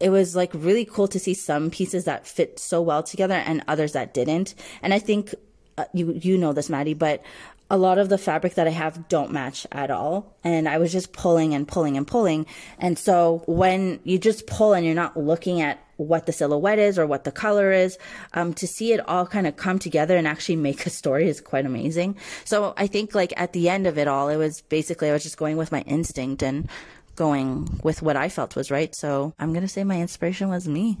it 0.00 0.10
was 0.10 0.36
like 0.36 0.50
really 0.54 0.84
cool 0.84 1.08
to 1.08 1.18
see 1.18 1.34
some 1.34 1.70
pieces 1.70 2.04
that 2.04 2.26
fit 2.26 2.58
so 2.58 2.80
well 2.80 3.02
together 3.02 3.34
and 3.34 3.64
others 3.66 3.92
that 3.92 4.14
didn't. 4.14 4.54
And 4.82 4.94
I 4.94 4.98
think 4.98 5.34
uh, 5.78 5.84
you 5.94 6.12
you 6.12 6.36
know 6.36 6.52
this, 6.52 6.68
Maddie, 6.68 6.94
but 6.94 7.22
a 7.70 7.76
lot 7.76 7.98
of 7.98 8.08
the 8.08 8.18
fabric 8.18 8.54
that 8.54 8.66
I 8.66 8.70
have 8.70 9.08
don't 9.08 9.30
match 9.30 9.66
at 9.72 9.90
all. 9.90 10.36
And 10.42 10.68
I 10.68 10.78
was 10.78 10.90
just 10.90 11.12
pulling 11.12 11.54
and 11.54 11.68
pulling 11.68 11.96
and 11.96 12.06
pulling. 12.06 12.46
And 12.78 12.98
so 12.98 13.42
when 13.46 14.00
you 14.04 14.18
just 14.18 14.46
pull 14.46 14.72
and 14.72 14.86
you're 14.86 14.94
not 14.94 15.18
looking 15.18 15.60
at 15.60 15.78
what 15.98 16.26
the 16.26 16.32
silhouette 16.32 16.78
is 16.78 16.98
or 16.98 17.06
what 17.06 17.24
the 17.24 17.32
color 17.32 17.72
is. 17.72 17.98
Um, 18.32 18.54
to 18.54 18.66
see 18.66 18.92
it 18.92 19.06
all 19.08 19.26
kind 19.26 19.46
of 19.46 19.56
come 19.56 19.78
together 19.78 20.16
and 20.16 20.26
actually 20.26 20.56
make 20.56 20.86
a 20.86 20.90
story 20.90 21.28
is 21.28 21.40
quite 21.40 21.66
amazing. 21.66 22.16
So 22.44 22.72
I 22.76 22.86
think 22.86 23.14
like 23.14 23.34
at 23.36 23.52
the 23.52 23.68
end 23.68 23.86
of 23.86 23.98
it 23.98 24.08
all, 24.08 24.28
it 24.28 24.36
was 24.36 24.62
basically 24.62 25.10
I 25.10 25.12
was 25.12 25.24
just 25.24 25.36
going 25.36 25.56
with 25.56 25.72
my 25.72 25.82
instinct 25.82 26.42
and 26.42 26.68
going 27.16 27.80
with 27.82 28.00
what 28.00 28.16
I 28.16 28.28
felt 28.28 28.54
was 28.54 28.70
right. 28.70 28.94
So 28.94 29.34
I'm 29.38 29.52
gonna 29.52 29.68
say 29.68 29.84
my 29.84 30.00
inspiration 30.00 30.48
was 30.48 30.68
me. 30.68 30.98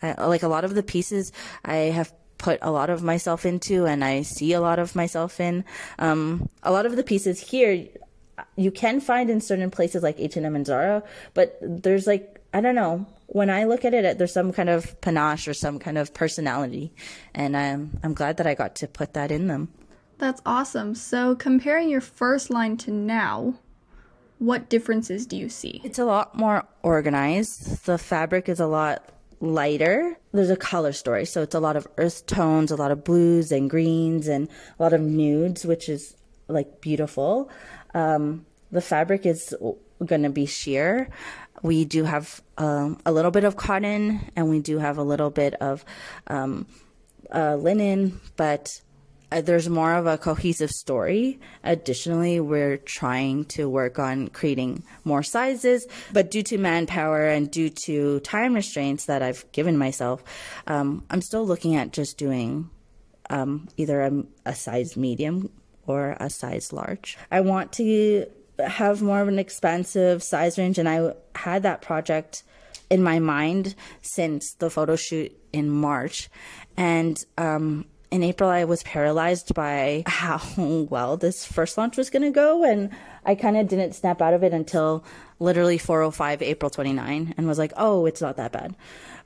I, 0.00 0.24
like 0.26 0.44
a 0.44 0.48
lot 0.48 0.64
of 0.64 0.74
the 0.74 0.84
pieces 0.84 1.32
I 1.64 1.76
have 1.76 2.12
put 2.38 2.58
a 2.62 2.70
lot 2.70 2.90
of 2.90 3.02
myself 3.02 3.46
into 3.46 3.86
and 3.86 4.04
I 4.04 4.22
see 4.22 4.52
a 4.52 4.60
lot 4.60 4.78
of 4.78 4.94
myself 4.94 5.40
in. 5.40 5.64
Um, 5.98 6.48
a 6.62 6.72
lot 6.72 6.86
of 6.86 6.96
the 6.96 7.02
pieces 7.02 7.40
here 7.40 7.86
you 8.56 8.70
can 8.70 9.00
find 9.00 9.30
in 9.30 9.40
certain 9.40 9.70
places 9.70 10.02
like 10.02 10.18
H&M 10.18 10.54
and 10.54 10.66
Zara, 10.66 11.02
but 11.34 11.58
there's 11.60 12.06
like 12.06 12.40
I 12.52 12.60
don't 12.60 12.74
know. 12.74 13.06
When 13.26 13.50
I 13.50 13.64
look 13.64 13.84
at 13.84 13.92
it, 13.92 14.18
there's 14.18 14.32
some 14.32 14.52
kind 14.52 14.70
of 14.70 14.98
panache 15.00 15.46
or 15.48 15.52
some 15.52 15.78
kind 15.78 15.98
of 15.98 16.14
personality, 16.14 16.92
and 17.34 17.56
I'm 17.56 17.98
I'm 18.02 18.14
glad 18.14 18.36
that 18.38 18.46
I 18.46 18.54
got 18.54 18.76
to 18.76 18.88
put 18.88 19.14
that 19.14 19.30
in 19.30 19.46
them. 19.46 19.68
That's 20.18 20.40
awesome. 20.46 20.94
So 20.94 21.34
comparing 21.34 21.90
your 21.90 22.00
first 22.00 22.48
line 22.48 22.76
to 22.78 22.90
now, 22.90 23.54
what 24.38 24.68
differences 24.68 25.26
do 25.26 25.36
you 25.36 25.48
see? 25.48 25.80
It's 25.84 25.98
a 25.98 26.04
lot 26.04 26.34
more 26.34 26.64
organized. 26.82 27.84
The 27.84 27.98
fabric 27.98 28.48
is 28.48 28.60
a 28.60 28.66
lot 28.66 29.04
lighter. 29.40 30.18
There's 30.32 30.50
a 30.50 30.56
color 30.56 30.92
story, 30.92 31.24
so 31.24 31.42
it's 31.42 31.54
a 31.54 31.60
lot 31.60 31.76
of 31.76 31.86
earth 31.98 32.26
tones, 32.26 32.70
a 32.70 32.76
lot 32.76 32.90
of 32.90 33.04
blues 33.04 33.52
and 33.52 33.68
greens, 33.68 34.28
and 34.28 34.48
a 34.78 34.82
lot 34.82 34.92
of 34.92 35.00
nudes, 35.00 35.64
which 35.64 35.88
is 35.88 36.16
like 36.48 36.80
beautiful. 36.80 37.50
Um, 37.94 38.46
the 38.70 38.80
fabric 38.80 39.26
is 39.26 39.54
going 40.04 40.22
to 40.22 40.30
be 40.30 40.46
sheer. 40.46 41.08
We 41.62 41.84
do 41.84 42.04
have 42.04 42.42
um, 42.58 43.00
a 43.06 43.12
little 43.12 43.30
bit 43.30 43.44
of 43.44 43.56
cotton 43.56 44.30
and 44.36 44.50
we 44.50 44.60
do 44.60 44.78
have 44.78 44.98
a 44.98 45.02
little 45.02 45.30
bit 45.30 45.54
of 45.54 45.84
um, 46.26 46.66
uh, 47.34 47.56
linen, 47.56 48.20
but 48.36 48.80
uh, 49.36 49.40
there's 49.42 49.68
more 49.68 49.94
of 49.94 50.06
a 50.06 50.16
cohesive 50.16 50.70
story. 50.70 51.38
Additionally, 51.62 52.40
we're 52.40 52.78
trying 52.78 53.44
to 53.44 53.68
work 53.68 53.98
on 53.98 54.28
creating 54.28 54.82
more 55.04 55.22
sizes, 55.22 55.86
but 56.12 56.30
due 56.30 56.42
to 56.42 56.56
manpower 56.56 57.26
and 57.26 57.50
due 57.50 57.68
to 57.68 58.20
time 58.20 58.54
restraints 58.54 59.04
that 59.06 59.22
I've 59.22 59.44
given 59.52 59.76
myself, 59.76 60.24
um, 60.66 61.04
I'm 61.10 61.20
still 61.20 61.46
looking 61.46 61.76
at 61.76 61.92
just 61.92 62.16
doing 62.16 62.70
um, 63.28 63.68
either 63.76 64.00
a, 64.00 64.24
a 64.46 64.54
size 64.54 64.96
medium 64.96 65.50
or 65.86 66.16
a 66.18 66.30
size 66.30 66.72
large. 66.72 67.18
I 67.30 67.42
want 67.42 67.72
to 67.74 68.26
have 68.58 69.02
more 69.02 69.20
of 69.20 69.28
an 69.28 69.38
expansive 69.38 70.22
size 70.22 70.56
range, 70.56 70.78
and 70.78 70.88
I 70.88 71.12
had 71.34 71.62
that 71.64 71.82
project 71.82 72.42
in 72.88 73.02
my 73.02 73.18
mind 73.18 73.74
since 74.00 74.54
the 74.54 74.70
photo 74.70 74.96
shoot 74.96 75.36
in 75.52 75.68
March. 75.68 76.30
And 76.76 77.22
um, 77.36 77.86
in 78.16 78.22
April, 78.22 78.48
I 78.48 78.64
was 78.64 78.82
paralyzed 78.82 79.54
by 79.54 80.02
how 80.06 80.40
well 80.56 81.16
this 81.16 81.44
first 81.44 81.78
launch 81.78 81.96
was 81.96 82.10
going 82.10 82.22
to 82.22 82.30
go. 82.30 82.64
And 82.64 82.90
I 83.24 83.34
kind 83.34 83.56
of 83.56 83.68
didn't 83.68 83.92
snap 83.92 84.20
out 84.20 84.34
of 84.34 84.42
it 84.42 84.52
until 84.52 85.04
literally 85.38 85.78
405 85.78 86.42
April 86.42 86.70
29 86.70 87.34
and 87.36 87.46
was 87.46 87.58
like, 87.58 87.72
oh, 87.76 88.06
it's 88.06 88.22
not 88.22 88.36
that 88.38 88.52
bad. 88.52 88.74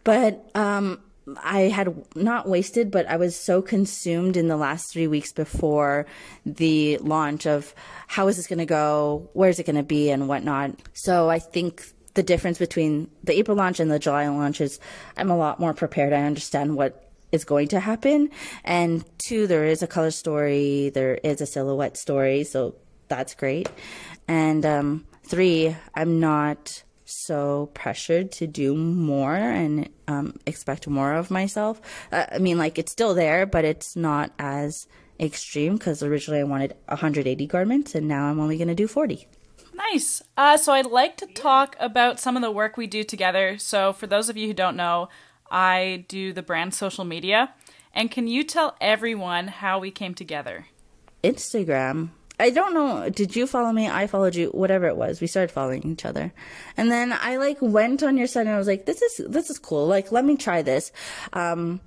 But 0.02 0.50
um, 0.54 1.00
I 1.42 1.62
had 1.62 1.94
not 2.16 2.49
wasted, 2.49 2.90
but 2.90 3.06
I 3.06 3.16
was 3.16 3.37
so 3.37 3.62
consumed 3.62 4.37
in 4.37 4.49
the 4.49 4.56
last 4.56 4.92
three 4.92 5.06
weeks 5.06 5.32
before 5.32 6.06
the 6.44 6.99
launch 6.99 7.47
of 7.47 7.75
how 8.09 8.26
is 8.26 8.37
this 8.37 8.49
going 8.49 8.59
to 8.59 8.66
go, 8.66 9.30
where 9.35 9.50
is 9.50 9.61
it 9.61 9.66
going 9.66 9.76
to 9.76 9.82
be, 9.82 10.11
and 10.11 10.28
whatnot. 10.28 10.73
So 10.94 11.30
I 11.30 11.38
think 11.38 11.85
the 12.14 12.23
difference 12.25 12.59
between 12.59 13.09
the 13.23 13.38
April 13.38 13.56
launch 13.56 13.78
and 13.78 13.90
the 13.90 14.00
July 14.00 14.26
launch 14.26 14.61
is 14.61 14.80
I'm 15.16 15.30
a 15.30 15.37
lot 15.37 15.61
more 15.61 15.75
prepared. 15.75 16.12
I 16.12 16.23
understand 16.23 16.76
what 16.76 17.10
is 17.32 17.44
going 17.44 17.68
to 17.68 17.80
happen. 17.80 18.30
And 18.64 19.04
two, 19.18 19.46
there 19.46 19.64
is 19.64 19.82
a 19.82 19.87
color 19.87 20.10
story, 20.10 20.90
there 20.90 21.14
is 21.16 21.40
a 21.40 21.46
silhouette 21.46 21.96
story, 21.96 22.44
so 22.44 22.75
that's 23.08 23.34
great. 23.34 23.68
And 24.28 24.64
um, 24.64 25.06
three, 25.25 25.76
I'm 25.94 26.20
not 26.20 26.82
so 27.04 27.70
pressured 27.75 28.30
to 28.30 28.46
do 28.46 28.75
more 28.76 29.34
and 29.34 29.88
um, 30.06 30.38
expect 30.46 30.87
more 30.87 31.14
of 31.14 31.30
myself. 31.30 31.80
Uh, 32.12 32.26
I 32.32 32.38
mean, 32.38 32.58
like 32.58 32.78
it's 32.78 32.92
still 32.92 33.14
there, 33.14 33.46
but 33.46 33.64
it's 33.64 33.96
not 33.96 34.32
as 34.38 34.87
extreme 35.18 35.75
because 35.75 36.02
originally 36.02 36.40
I 36.40 36.44
wanted 36.44 36.75
180 36.87 37.46
garments 37.46 37.94
and 37.94 38.08
now 38.08 38.26
I'm 38.26 38.40
only 38.40 38.56
going 38.56 38.68
to 38.68 38.75
do 38.75 38.87
40. 38.87 39.26
Nice. 39.75 40.22
Uh, 40.37 40.56
so 40.56 40.72
I'd 40.72 40.87
like 40.87 41.16
to 41.18 41.26
talk 41.26 41.76
about 41.80 42.20
some 42.20 42.37
of 42.37 42.42
the 42.42 42.50
work 42.50 42.76
we 42.76 42.87
do 42.87 43.02
together. 43.02 43.58
So 43.58 43.92
for 43.92 44.06
those 44.06 44.28
of 44.28 44.37
you 44.37 44.46
who 44.46 44.54
don't 44.54 44.76
know, 44.76 45.08
I 45.50 46.04
do 46.09 46.33
the 46.33 46.42
brand 46.42 46.75
social 46.75 47.04
media. 47.04 47.54
And 47.92 48.11
can 48.11 48.28
you 48.28 48.45
tell 48.45 48.76
everyone 48.80 49.49
how 49.49 49.78
we 49.78 49.90
came 49.90 50.14
together? 50.14 50.66
Instagram 51.25 52.11
I 52.40 52.49
don't 52.49 52.73
know. 52.73 53.11
Did 53.11 53.37
you 53.37 53.47
follow 53.47 53.71
me? 53.71 53.87
I 53.87 54.07
followed 54.07 54.35
you. 54.35 54.49
Whatever 54.49 54.87
it 54.87 54.97
was, 54.97 55.21
we 55.21 55.26
started 55.26 55.52
following 55.52 55.85
each 55.87 56.07
other, 56.07 56.33
and 56.75 56.90
then 56.90 57.12
I 57.12 57.37
like 57.37 57.59
went 57.61 58.02
on 58.02 58.16
your 58.16 58.26
site 58.26 58.47
and 58.47 58.54
I 58.54 58.59
was 58.59 58.66
like, 58.66 58.87
"This 58.87 59.02
is 59.02 59.26
this 59.28 59.50
is 59.50 59.59
cool. 59.59 59.87
Like, 59.87 60.11
let 60.11 60.25
me 60.25 60.37
try 60.38 60.62
this." 60.62 60.90
Um, 61.35 61.80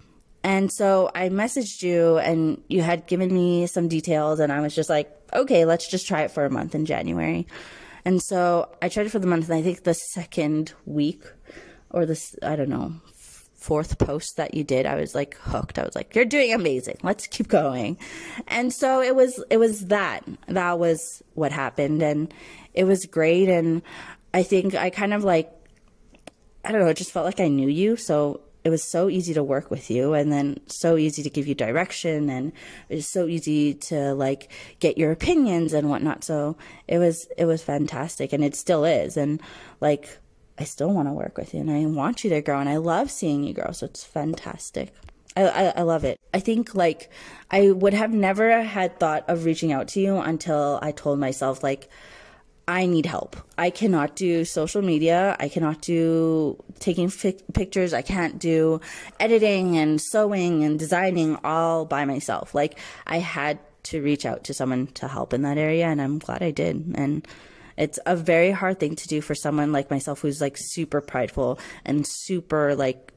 and 0.44 0.72
so 0.72 1.10
I 1.16 1.30
messaged 1.30 1.82
you, 1.82 2.20
and 2.20 2.62
you 2.68 2.84
had 2.84 3.08
given 3.08 3.34
me 3.34 3.66
some 3.66 3.88
details, 3.88 4.40
and 4.40 4.52
I 4.52 4.62
was 4.62 4.76
just 4.76 4.92
like, 4.92 5.10
"Okay, 5.34 5.66
let's 5.66 5.90
just 5.90 6.08
try 6.08 6.22
it 6.22 6.30
for 6.30 6.46
a 6.46 6.52
month 6.52 6.76
in 6.76 6.86
January." 6.86 7.48
And 8.06 8.22
so 8.22 8.70
I 8.80 8.90
tried 8.90 9.08
it 9.08 9.12
for 9.12 9.20
the 9.20 9.28
month, 9.28 9.50
and 9.50 9.58
I 9.58 9.64
think 9.64 9.84
the 9.84 9.96
second 9.96 10.74
week, 10.86 11.24
or 11.90 12.06
this, 12.06 12.36
I 12.44 12.56
don't 12.56 12.70
know, 12.70 12.94
fourth 13.64 13.98
post 13.98 14.36
that 14.36 14.54
you 14.54 14.62
did, 14.62 14.86
I 14.86 14.96
was 14.96 15.16
like 15.16 15.38
hooked. 15.38 15.80
I 15.80 15.84
was 15.84 15.96
like, 15.96 16.14
you're 16.14 16.26
doing 16.26 16.54
amazing. 16.54 16.98
Let's 17.02 17.28
keep 17.28 17.48
going. 17.48 17.98
And 18.46 18.74
so 18.74 19.02
it 19.02 19.16
was, 19.16 19.42
it 19.50 19.56
was 19.56 19.86
that, 19.86 20.26
that 20.48 20.80
was 20.80 21.24
what 21.34 21.54
happened. 21.54 22.04
And 22.04 22.34
it 22.74 22.84
was 22.84 23.06
great. 23.06 23.48
And 23.48 23.82
I 24.34 24.44
think 24.44 24.76
I 24.76 24.90
kind 24.90 25.14
of 25.14 25.24
like, 25.24 25.50
I 26.66 26.74
don't 26.74 26.82
know, 26.82 26.88
it 26.88 26.98
just 26.98 27.14
felt 27.14 27.26
like 27.26 27.40
I 27.40 27.48
knew 27.48 27.70
you. 27.70 27.96
So 27.96 28.42
it 28.66 28.70
was 28.70 28.84
so 28.84 29.10
easy 29.10 29.34
to 29.34 29.44
work 29.44 29.72
with 29.72 29.90
you 29.90 30.14
and 30.14 30.30
then 30.30 30.60
so 30.68 30.98
easy 30.98 31.24
to 31.24 31.30
give 31.30 31.48
you 31.48 31.56
direction 31.56 32.30
and 32.30 32.52
it 32.90 32.96
was 32.96 33.08
so 33.08 33.28
easy 33.28 33.76
to 33.76 34.14
like 34.14 34.52
get 34.80 34.98
your 34.98 35.12
opinions 35.12 35.72
and 35.72 35.90
whatnot. 35.90 36.26
So 36.26 36.58
it 36.86 36.98
was, 36.98 37.28
it 37.38 37.46
was 37.46 37.64
fantastic 37.64 38.34
and 38.34 38.44
it 38.44 38.56
still 38.56 38.84
is. 38.84 39.16
And 39.16 39.42
like, 39.80 40.20
I 40.58 40.66
still 40.66 40.94
want 40.94 41.08
to 41.08 41.14
work 41.14 41.38
with 41.38 41.54
you 41.54 41.62
and 41.62 41.72
I 41.72 41.86
want 41.86 42.24
you 42.24 42.30
to 42.32 42.42
grow 42.42 42.60
and 42.60 42.70
I 42.70 42.78
love 42.78 43.10
seeing 43.10 43.44
you 43.44 43.54
grow. 43.54 43.72
So 43.72 43.86
it's 43.88 44.04
fantastic. 44.04 44.94
I, 45.36 45.48
I, 45.48 45.64
I, 45.78 45.82
love 45.82 46.04
it. 46.04 46.20
I 46.34 46.40
think 46.40 46.76
like 46.76 47.10
I 47.50 47.72
would 47.72 47.94
have 47.94 48.14
never 48.14 48.62
had 48.62 49.00
thought 49.00 49.28
of 49.28 49.46
reaching 49.46 49.72
out 49.72 49.88
to 49.90 50.00
you 50.00 50.18
until 50.18 50.78
I 50.82 50.92
told 50.92 51.18
myself 51.18 51.64
like 51.64 51.90
I 52.68 52.86
need 52.86 53.06
help. 53.06 53.36
I 53.58 53.72
cannot 53.72 54.16
do 54.16 54.46
social 54.46 54.82
media. 54.82 55.36
I 55.40 55.50
cannot 55.50 55.82
do 55.82 56.64
taking 56.80 57.12
pictures. 57.54 57.94
I 57.94 58.04
can't 58.04 58.40
do 58.40 58.80
editing 59.20 59.78
and 59.78 60.00
sewing 60.00 60.64
and 60.64 60.80
designing 60.80 61.38
all 61.44 61.86
by 61.86 62.06
myself. 62.06 62.54
Like 62.54 62.80
I 63.06 63.18
had 63.18 63.60
to 63.84 64.02
reach 64.02 64.26
out 64.26 64.46
to 64.46 64.54
someone 64.54 64.88
to 64.88 65.08
help 65.08 65.34
in 65.34 65.42
that 65.42 65.58
area 65.58 65.88
and 65.88 66.02
I'm 66.02 66.20
glad 66.20 66.42
I 66.42 66.52
did. 66.52 66.94
And 66.96 67.28
it's 67.78 68.00
a 68.06 68.16
very 68.16 68.52
hard 68.52 68.80
thing 68.80 68.96
to 68.96 69.08
do 69.08 69.22
for 69.22 69.36
someone 69.36 69.72
like 69.72 69.90
myself 69.90 70.22
who's 70.22 70.42
like 70.42 70.58
super 70.58 71.02
prideful 71.02 71.60
and 71.86 72.06
super 72.08 72.76
like 72.76 73.14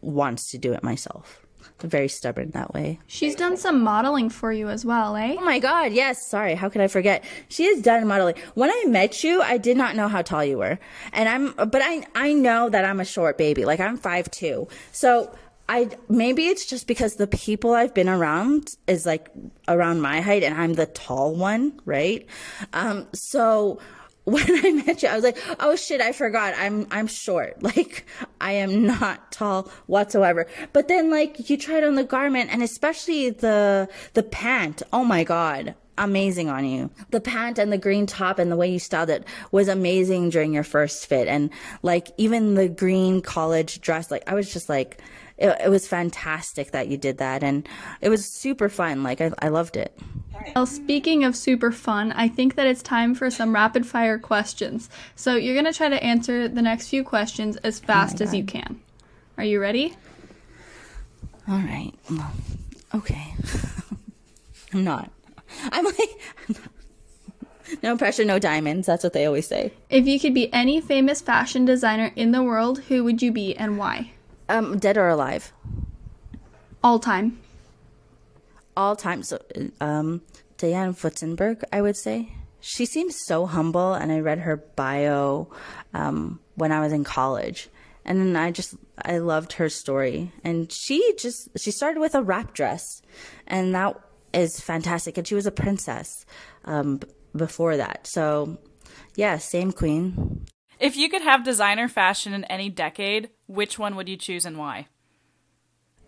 wants 0.00 0.50
to 0.50 0.58
do 0.58 0.72
it 0.72 0.82
myself. 0.82 1.38
I'm 1.82 1.90
very 1.90 2.08
stubborn 2.08 2.50
that 2.50 2.74
way. 2.74 2.98
She's 3.06 3.34
done 3.34 3.56
some 3.56 3.82
modeling 3.82 4.30
for 4.30 4.52
you 4.52 4.68
as 4.68 4.84
well, 4.84 5.16
eh? 5.16 5.36
Oh 5.38 5.44
my 5.44 5.58
god, 5.58 5.92
yes. 5.92 6.28
Sorry, 6.28 6.54
how 6.54 6.68
could 6.68 6.80
I 6.80 6.88
forget? 6.88 7.24
She 7.48 7.66
has 7.66 7.80
done 7.80 8.06
modeling. 8.06 8.34
When 8.54 8.70
I 8.70 8.84
met 8.88 9.22
you, 9.22 9.42
I 9.42 9.58
did 9.58 9.76
not 9.76 9.96
know 9.96 10.08
how 10.08 10.22
tall 10.22 10.44
you 10.44 10.58
were. 10.58 10.78
And 11.12 11.28
I'm 11.28 11.52
but 11.68 11.82
I 11.82 12.06
I 12.14 12.32
know 12.32 12.68
that 12.68 12.84
I'm 12.84 13.00
a 13.00 13.04
short 13.04 13.38
baby. 13.38 13.64
Like 13.64 13.80
I'm 13.80 13.96
five 13.96 14.30
two. 14.30 14.68
So 14.90 15.34
I 15.72 15.88
maybe 16.10 16.48
it's 16.48 16.66
just 16.66 16.86
because 16.86 17.14
the 17.14 17.26
people 17.26 17.72
I've 17.72 17.94
been 17.94 18.08
around 18.08 18.68
is 18.86 19.06
like 19.06 19.30
around 19.66 20.02
my 20.02 20.20
height 20.20 20.42
and 20.42 20.54
I'm 20.54 20.74
the 20.74 20.84
tall 20.84 21.34
one, 21.34 21.80
right? 21.86 22.26
Um, 22.74 23.08
so 23.14 23.80
when 24.24 24.44
I 24.46 24.70
met 24.84 25.02
you, 25.02 25.08
I 25.08 25.14
was 25.14 25.24
like, 25.24 25.38
"Oh 25.60 25.74
shit, 25.74 26.02
I 26.02 26.12
forgot. 26.12 26.52
I'm 26.58 26.86
I'm 26.90 27.06
short. 27.06 27.62
Like 27.62 28.04
I 28.38 28.52
am 28.52 28.84
not 28.86 29.32
tall 29.32 29.70
whatsoever." 29.86 30.46
But 30.74 30.88
then 30.88 31.10
like 31.10 31.48
you 31.48 31.56
tried 31.56 31.84
on 31.84 31.94
the 31.94 32.04
garment 32.04 32.50
and 32.52 32.62
especially 32.62 33.30
the 33.30 33.88
the 34.12 34.22
pant. 34.22 34.82
Oh 34.92 35.04
my 35.04 35.24
god. 35.24 35.74
Amazing 35.98 36.48
on 36.48 36.64
you. 36.64 36.90
The 37.10 37.20
pant 37.20 37.58
and 37.58 37.72
the 37.72 37.78
green 37.78 38.06
top 38.06 38.38
and 38.38 38.50
the 38.50 38.56
way 38.56 38.70
you 38.70 38.78
styled 38.78 39.10
it 39.10 39.24
was 39.50 39.68
amazing 39.68 40.30
during 40.30 40.52
your 40.52 40.64
first 40.64 41.06
fit. 41.06 41.28
And 41.28 41.50
like 41.82 42.08
even 42.16 42.54
the 42.54 42.68
green 42.68 43.20
college 43.20 43.80
dress, 43.80 44.10
like 44.10 44.22
I 44.26 44.34
was 44.34 44.52
just 44.52 44.68
like, 44.68 45.00
it, 45.38 45.56
it 45.64 45.68
was 45.68 45.86
fantastic 45.86 46.70
that 46.70 46.88
you 46.88 46.96
did 46.96 47.18
that 47.18 47.42
and 47.42 47.68
it 48.00 48.10
was 48.10 48.24
super 48.24 48.68
fun 48.68 49.02
like 49.02 49.20
i, 49.20 49.32
I 49.38 49.48
loved 49.48 49.76
it 49.76 49.98
well, 50.54 50.66
speaking 50.66 51.24
of 51.24 51.36
super 51.36 51.70
fun, 51.70 52.12
I 52.12 52.28
think 52.28 52.56
that 52.56 52.66
it's 52.66 52.82
time 52.82 53.14
for 53.14 53.30
some 53.30 53.54
rapid 53.54 53.86
fire 53.86 54.18
questions. 54.18 54.90
So 55.14 55.36
you're 55.36 55.54
going 55.54 55.70
to 55.70 55.76
try 55.76 55.88
to 55.88 56.02
answer 56.02 56.48
the 56.48 56.62
next 56.62 56.88
few 56.88 57.04
questions 57.04 57.56
as 57.58 57.80
oh 57.82 57.86
fast 57.86 58.20
oh 58.20 58.24
as 58.24 58.34
you 58.34 58.44
can. 58.44 58.80
Are 59.38 59.44
you 59.44 59.60
ready? 59.60 59.94
All 61.48 61.58
right. 61.58 61.92
Well, 62.10 62.32
okay. 62.94 63.34
I'm 64.72 64.84
not. 64.84 65.10
I'm 65.70 65.84
like, 65.84 66.20
no 67.82 67.96
pressure, 67.96 68.24
no 68.24 68.38
diamonds. 68.38 68.86
That's 68.86 69.04
what 69.04 69.12
they 69.12 69.26
always 69.26 69.46
say. 69.46 69.72
If 69.90 70.06
you 70.06 70.18
could 70.18 70.34
be 70.34 70.52
any 70.52 70.80
famous 70.80 71.20
fashion 71.20 71.64
designer 71.64 72.12
in 72.16 72.32
the 72.32 72.42
world, 72.42 72.80
who 72.84 73.04
would 73.04 73.22
you 73.22 73.32
be 73.32 73.54
and 73.56 73.78
why? 73.78 74.12
Um, 74.48 74.78
dead 74.78 74.96
or 74.96 75.08
alive? 75.08 75.52
All 76.82 76.98
time. 76.98 77.38
All 78.76 78.96
time. 78.96 79.22
So, 79.22 79.40
um, 79.80 80.22
Diane 80.58 80.94
Furstenberg, 80.94 81.62
I 81.72 81.82
would 81.82 81.96
say. 81.96 82.32
She 82.60 82.86
seems 82.86 83.16
so 83.26 83.46
humble, 83.46 83.92
and 83.94 84.12
I 84.12 84.20
read 84.20 84.38
her 84.40 84.56
bio 84.56 85.48
um, 85.94 86.38
when 86.54 86.70
I 86.70 86.80
was 86.80 86.92
in 86.92 87.02
college, 87.02 87.68
and 88.04 88.20
then 88.20 88.36
I 88.36 88.52
just 88.52 88.76
I 89.00 89.18
loved 89.18 89.54
her 89.54 89.68
story. 89.68 90.30
And 90.44 90.70
she 90.70 91.14
just 91.18 91.48
she 91.58 91.72
started 91.72 91.98
with 91.98 92.14
a 92.14 92.22
wrap 92.22 92.54
dress, 92.54 93.02
and 93.48 93.74
that 93.74 94.00
is 94.32 94.60
fantastic. 94.60 95.18
And 95.18 95.26
she 95.26 95.34
was 95.34 95.46
a 95.46 95.52
princess 95.52 96.24
um, 96.64 96.98
b- 96.98 97.08
before 97.34 97.76
that. 97.76 98.06
So, 98.06 98.58
yeah, 99.16 99.38
same 99.38 99.72
queen. 99.72 100.46
If 100.78 100.96
you 100.96 101.08
could 101.08 101.22
have 101.22 101.44
designer 101.44 101.88
fashion 101.88 102.32
in 102.32 102.44
any 102.46 102.68
decade, 102.68 103.30
which 103.46 103.78
one 103.78 103.94
would 103.96 104.08
you 104.08 104.16
choose 104.16 104.44
and 104.44 104.58
why? 104.58 104.88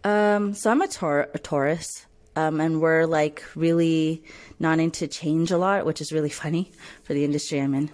Um, 0.03 0.53
so 0.53 0.71
I'm 0.71 0.83
a, 0.83 0.89
Taur- 0.89 1.31
a 1.33 1.39
Taurus, 1.39 2.07
um, 2.37 2.61
and 2.61 2.81
we're 2.81 3.07
like 3.07 3.45
really 3.55 4.25
not 4.59 4.81
into 4.81 5.07
change 5.07 5.51
a 5.51 5.57
lot, 5.57 5.87
which 5.87 6.01
is 6.01 6.13
really 6.13 6.29
funny 6.43 6.73
for 7.05 7.15
the 7.15 7.25
industry 7.25 7.61
I'm 7.61 7.75
in. 7.75 7.91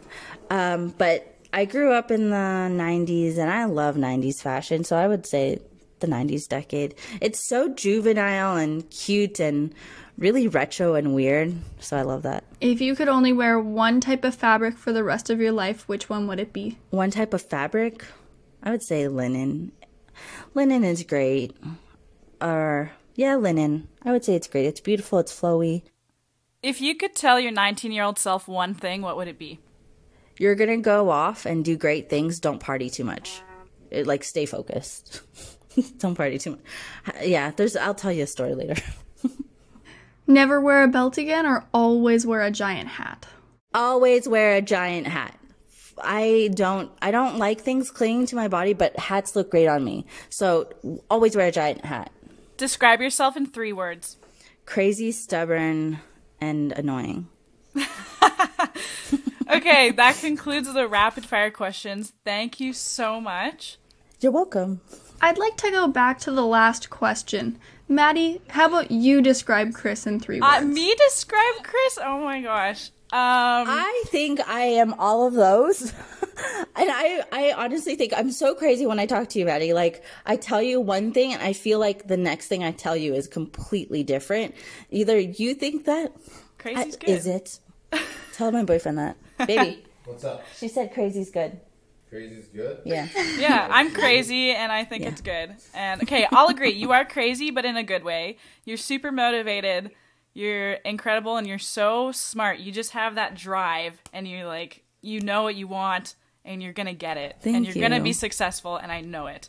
Um, 0.48 0.94
but 0.96 1.36
I 1.52 1.64
grew 1.64 1.92
up 1.92 2.10
in 2.10 2.30
the 2.30 2.36
90s, 2.36 3.38
and 3.38 3.50
I 3.50 3.64
love 3.66 3.96
90s 3.96 4.40
fashion, 4.40 4.84
so 4.84 4.96
I 4.96 5.06
would 5.06 5.26
say 5.26 5.58
the 6.00 6.06
90s 6.06 6.48
decade. 6.48 6.94
It's 7.20 7.46
so 7.46 7.68
juvenile 7.68 8.56
and 8.56 8.88
cute 8.90 9.38
and 9.38 9.74
really 10.20 10.46
retro 10.46 10.94
and 10.94 11.14
weird, 11.14 11.56
so 11.80 11.96
I 11.96 12.02
love 12.02 12.22
that. 12.22 12.44
If 12.60 12.80
you 12.80 12.94
could 12.94 13.08
only 13.08 13.32
wear 13.32 13.58
one 13.58 14.00
type 14.00 14.22
of 14.22 14.36
fabric 14.36 14.78
for 14.78 14.92
the 14.92 15.02
rest 15.02 15.30
of 15.30 15.40
your 15.40 15.50
life, 15.50 15.88
which 15.88 16.08
one 16.08 16.28
would 16.28 16.38
it 16.38 16.52
be? 16.52 16.78
One 16.90 17.10
type 17.10 17.34
of 17.34 17.42
fabric, 17.42 18.04
I 18.62 18.70
would 18.70 18.82
say 18.82 19.08
linen. 19.08 19.72
Linen 20.54 20.84
is 20.84 21.02
great. 21.02 21.56
Or, 22.40 22.92
yeah, 23.16 23.36
linen. 23.36 23.88
I 24.02 24.12
would 24.12 24.24
say 24.24 24.34
it's 24.34 24.46
great. 24.46 24.66
It's 24.66 24.80
beautiful, 24.80 25.18
it's 25.18 25.32
flowy. 25.38 25.82
If 26.62 26.80
you 26.80 26.94
could 26.94 27.16
tell 27.16 27.40
your 27.40 27.52
19 27.52 27.90
year 27.90 28.04
old 28.04 28.18
self 28.18 28.46
one 28.46 28.74
thing, 28.74 29.00
what 29.00 29.16
would 29.16 29.28
it 29.28 29.38
be? 29.38 29.58
You're 30.38 30.54
gonna 30.54 30.78
go 30.78 31.10
off 31.10 31.46
and 31.46 31.64
do 31.64 31.76
great 31.76 32.10
things. 32.10 32.40
Don't 32.40 32.60
party 32.60 32.90
too 32.90 33.04
much. 33.04 33.40
It, 33.90 34.06
like, 34.06 34.22
stay 34.24 34.46
focused. 34.46 35.22
Don't 35.98 36.14
party 36.14 36.38
too 36.38 36.52
much. 36.52 36.60
Yeah, 37.22 37.50
there's. 37.50 37.76
I'll 37.76 37.94
tell 37.94 38.12
you 38.12 38.24
a 38.24 38.26
story 38.26 38.54
later. 38.54 38.80
Never 40.26 40.60
wear 40.60 40.82
a 40.82 40.88
belt 40.88 41.18
again 41.18 41.46
or 41.46 41.66
always 41.72 42.26
wear 42.26 42.42
a 42.42 42.50
giant 42.50 42.88
hat? 42.88 43.26
Always 43.74 44.28
wear 44.28 44.56
a 44.56 44.62
giant 44.62 45.06
hat. 45.06 45.36
I 46.02 46.50
don't. 46.54 46.90
I 47.02 47.10
don't 47.10 47.36
like 47.36 47.60
things 47.60 47.90
clinging 47.90 48.26
to 48.26 48.36
my 48.36 48.48
body, 48.48 48.72
but 48.72 48.98
hats 48.98 49.36
look 49.36 49.50
great 49.50 49.66
on 49.66 49.84
me. 49.84 50.06
So 50.30 50.70
always 51.10 51.36
wear 51.36 51.48
a 51.48 51.52
giant 51.52 51.84
hat. 51.84 52.10
Describe 52.56 53.00
yourself 53.00 53.36
in 53.36 53.46
three 53.46 53.72
words. 53.72 54.16
Crazy, 54.64 55.12
stubborn, 55.12 56.00
and 56.40 56.72
annoying. 56.72 57.28
Okay, 59.50 59.90
that 59.90 60.16
concludes 60.16 60.72
the 60.72 60.86
rapid 60.86 61.24
fire 61.26 61.50
questions. 61.50 62.12
Thank 62.24 62.60
you 62.60 62.72
so 62.72 63.20
much. 63.20 63.78
You're 64.20 64.30
welcome. 64.30 64.80
I'd 65.20 65.38
like 65.38 65.56
to 65.58 65.70
go 65.70 65.88
back 65.88 66.18
to 66.20 66.32
the 66.32 66.44
last 66.44 66.90
question. 66.90 67.58
Maddie, 67.88 68.40
how 68.48 68.68
about 68.68 68.90
you 68.90 69.20
describe 69.20 69.74
Chris 69.74 70.06
in 70.06 70.20
three 70.20 70.40
words? 70.40 70.56
Uh, 70.56 70.60
me 70.62 70.94
describe 70.94 71.62
Chris? 71.62 71.98
Oh 72.02 72.20
my 72.22 72.40
gosh. 72.40 72.90
Um, 73.12 73.66
I 73.68 74.04
think 74.06 74.40
I 74.48 74.60
am 74.60 74.94
all 74.94 75.26
of 75.26 75.34
those. 75.34 75.82
and 76.76 76.90
I 76.90 77.24
I 77.32 77.52
honestly 77.56 77.96
think 77.96 78.12
I'm 78.16 78.30
so 78.30 78.54
crazy 78.54 78.86
when 78.86 79.00
I 79.00 79.06
talk 79.06 79.28
to 79.30 79.38
you, 79.40 79.46
Maddie. 79.46 79.72
Like 79.72 80.04
I 80.24 80.36
tell 80.36 80.62
you 80.62 80.80
one 80.80 81.10
thing 81.12 81.32
and 81.32 81.42
I 81.42 81.52
feel 81.52 81.80
like 81.80 82.06
the 82.06 82.16
next 82.16 82.46
thing 82.46 82.62
I 82.62 82.70
tell 82.70 82.96
you 82.96 83.14
is 83.14 83.26
completely 83.26 84.04
different. 84.04 84.54
Either 84.90 85.18
you 85.18 85.54
think 85.54 85.86
that 85.86 86.12
crazy's 86.58 86.94
I- 86.94 86.98
good. 86.98 87.08
is 87.08 87.26
it? 87.26 87.58
tell 88.34 88.52
my 88.52 88.62
boyfriend 88.62 88.98
that. 88.98 89.16
Baby. 89.44 89.84
What's 90.04 90.24
up? 90.24 90.44
She 90.56 90.68
said 90.68 90.94
crazy's 90.94 91.30
good. 91.30 91.60
Crazy's 92.10 92.48
good. 92.48 92.78
Yeah. 92.84 93.06
Yeah, 93.38 93.66
I'm 93.70 93.92
crazy 93.92 94.50
and 94.50 94.70
I 94.70 94.84
think 94.84 95.04
it's 95.06 95.20
good. 95.20 95.54
And 95.74 96.02
okay, 96.02 96.26
I'll 96.32 96.48
agree. 96.48 96.72
You 96.72 96.92
are 96.92 97.04
crazy, 97.04 97.50
but 97.50 97.64
in 97.64 97.76
a 97.76 97.82
good 97.84 98.04
way. 98.04 98.36
You're 98.64 98.76
super 98.76 99.10
motivated. 99.12 99.92
You're 100.34 100.72
incredible 100.72 101.36
and 101.36 101.46
you're 101.46 101.58
so 101.58 102.12
smart. 102.12 102.58
You 102.58 102.72
just 102.72 102.90
have 102.92 103.14
that 103.14 103.34
drive 103.36 104.00
and 104.12 104.26
you're 104.28 104.46
like, 104.46 104.82
you 105.00 105.20
know 105.20 105.42
what 105.44 105.54
you 105.54 105.66
want 105.68 106.16
and 106.44 106.62
you're 106.62 106.72
going 106.72 106.86
to 106.86 106.92
get 106.92 107.16
it. 107.16 107.36
and 107.44 107.64
you're 107.64 107.74
going 107.74 107.92
to 107.92 108.00
be 108.00 108.12
successful 108.12 108.76
and 108.76 108.90
I 108.92 109.00
know 109.00 109.26
it. 109.26 109.48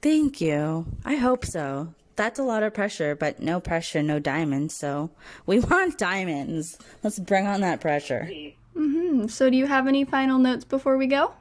Thank 0.00 0.40
you. 0.40 0.86
I 1.04 1.16
hope 1.16 1.44
so. 1.44 1.94
That's 2.16 2.38
a 2.38 2.42
lot 2.42 2.62
of 2.62 2.74
pressure, 2.74 3.14
but 3.14 3.40
no 3.40 3.60
pressure, 3.60 4.02
no 4.02 4.18
diamonds. 4.18 4.74
So 4.74 5.10
we 5.46 5.60
want 5.70 5.98
diamonds. 5.98 6.78
Let's 7.02 7.18
bring 7.18 7.46
on 7.46 7.60
that 7.60 7.80
pressure. 7.80 8.28
Hmm, 8.74 9.26
So, 9.28 9.50
do 9.50 9.56
you 9.56 9.66
have 9.66 9.86
any 9.86 10.04
final 10.04 10.38
notes 10.38 10.64
before 10.64 10.96
we 10.96 11.06
go? 11.06 11.34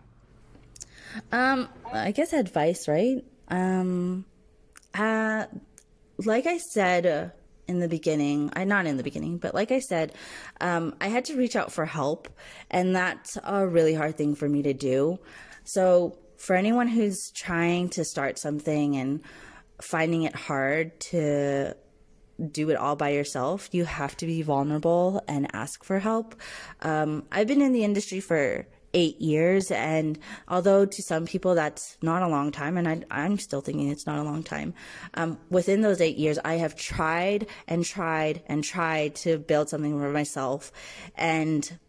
Um, 1.32 1.70
I 1.92 2.12
guess 2.12 2.34
advice, 2.34 2.88
right? 2.88 3.24
Um, 3.48 4.26
uh, 4.94 5.46
like 6.18 6.46
I 6.46 6.58
said 6.58 7.06
uh, 7.06 7.30
in 7.68 7.80
the 7.80 7.88
beginning, 7.88 8.52
I 8.56 8.64
not 8.64 8.86
in 8.86 8.98
the 8.98 9.04
beginning, 9.04 9.38
but 9.38 9.54
like 9.54 9.72
I 9.72 9.80
said, 9.80 10.14
um, 10.60 10.96
I 11.02 11.08
had 11.08 11.26
to 11.26 11.36
reach 11.36 11.56
out 11.56 11.72
for 11.72 11.86
help, 11.86 12.30
and 12.70 12.96
that's 12.96 13.38
a 13.44 13.68
really 13.68 13.94
hard 13.94 14.18
thing 14.18 14.36
for 14.36 14.48
me 14.48 14.64
to 14.64 14.74
do. 14.74 15.20
So, 15.64 16.18
for 16.38 16.56
anyone 16.56 16.88
who's 16.88 17.32
trying 17.36 17.90
to 17.90 18.04
start 18.04 18.40
something 18.40 18.96
and 18.96 19.22
finding 19.80 20.24
it 20.24 20.36
hard 20.36 21.00
to 21.00 21.76
do 22.50 22.70
it 22.70 22.76
all 22.76 22.96
by 22.96 23.10
yourself. 23.10 23.70
You 23.72 23.86
have 23.86 24.18
to 24.18 24.26
be 24.26 24.42
vulnerable 24.42 25.24
and 25.28 25.48
ask 25.54 25.84
for 25.84 26.00
help. 26.00 26.36
Um, 26.82 27.24
I've 27.32 27.48
been 27.48 27.62
in 27.62 27.74
the 27.74 27.84
industry 27.84 28.20
for 28.20 28.66
eight 28.94 29.20
years, 29.22 29.72
and 29.72 30.20
although 30.48 30.86
to 30.86 31.02
some 31.02 31.26
people 31.26 31.56
that's 31.56 31.98
not 32.02 32.22
a 32.22 32.28
long 32.28 32.52
time, 32.52 32.78
and 32.78 32.88
I, 32.88 33.02
I'm 33.10 33.38
still 33.38 33.62
thinking 33.62 33.90
it's 33.90 34.06
not 34.06 34.20
a 34.20 34.24
long 34.24 34.44
time, 34.44 34.74
um, 35.14 35.38
within 35.50 35.82
those 35.82 36.02
eight 36.02 36.18
years, 36.18 36.38
I 36.44 36.56
have 36.56 36.76
tried 36.76 37.48
and 37.68 37.86
tried 37.86 38.44
and 38.48 38.64
tried 38.64 39.16
to 39.16 39.38
build 39.38 39.70
something 39.70 40.00
for 40.00 40.12
myself, 40.12 40.72
and 41.16 41.80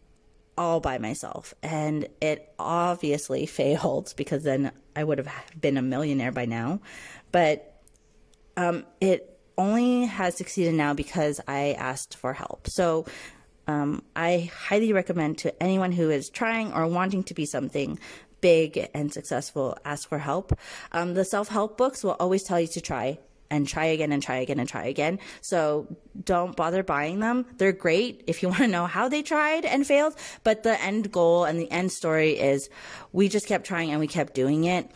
all 0.57 0.79
by 0.79 0.97
myself. 0.97 1.53
And 1.63 2.07
it 2.21 2.53
obviously 2.59 3.45
failed 3.59 4.13
because 4.15 4.43
then 4.43 4.71
I 4.95 5.03
would 5.03 5.17
have 5.17 5.31
been 5.59 5.77
a 5.77 5.81
millionaire 5.81 6.31
by 6.31 6.45
now. 6.45 6.79
But 7.31 7.81
um, 8.55 8.85
it 9.01 9.39
only 9.57 10.05
has 10.05 10.35
succeeded 10.35 10.73
now 10.73 10.93
because 10.93 11.39
I 11.47 11.73
asked 11.73 12.17
for 12.17 12.33
help. 12.33 12.67
So 12.67 13.05
um, 13.67 14.03
I 14.15 14.51
highly 14.53 14.93
recommend 14.93 15.37
to 15.39 15.63
anyone 15.63 15.91
who 15.91 16.09
is 16.09 16.29
trying 16.29 16.73
or 16.73 16.87
wanting 16.87 17.23
to 17.25 17.33
be 17.33 17.45
something 17.45 17.99
big 18.41 18.89
and 18.93 19.11
successful, 19.13 19.77
ask 19.85 20.09
for 20.09 20.19
help. 20.19 20.57
Um, 20.91 21.13
the 21.13 21.23
self 21.23 21.47
help 21.47 21.77
books 21.77 22.03
will 22.03 22.17
always 22.19 22.43
tell 22.43 22.59
you 22.59 22.67
to 22.67 22.81
try 22.81 23.19
and 23.49 23.67
try 23.67 23.85
again 23.85 24.11
and 24.11 24.21
try 24.21 24.37
again 24.37 24.59
and 24.59 24.67
try 24.67 24.85
again. 24.85 25.19
So 25.41 25.87
don't 26.25 26.55
bother 26.55 26.83
buying 26.83 27.19
them. 27.19 27.45
They're 27.57 27.71
great 27.71 28.23
if 28.27 28.41
you 28.41 28.49
want 28.53 28.61
to 28.61 28.67
know 28.67 28.85
how 28.85 29.07
they 29.07 29.21
tried 29.21 29.63
and 29.63 29.85
failed. 29.87 30.15
But 30.43 30.63
the 30.63 30.81
end 30.81 31.11
goal 31.11 31.45
and 31.45 31.59
the 31.59 31.71
end 31.71 31.91
story 31.91 32.31
is 32.31 32.69
we 33.11 33.29
just 33.29 33.47
kept 33.47 33.65
trying 33.65 33.91
and 33.91 33.99
we 33.99 34.07
kept 34.07 34.33
doing 34.33 34.65
it. 34.65 34.91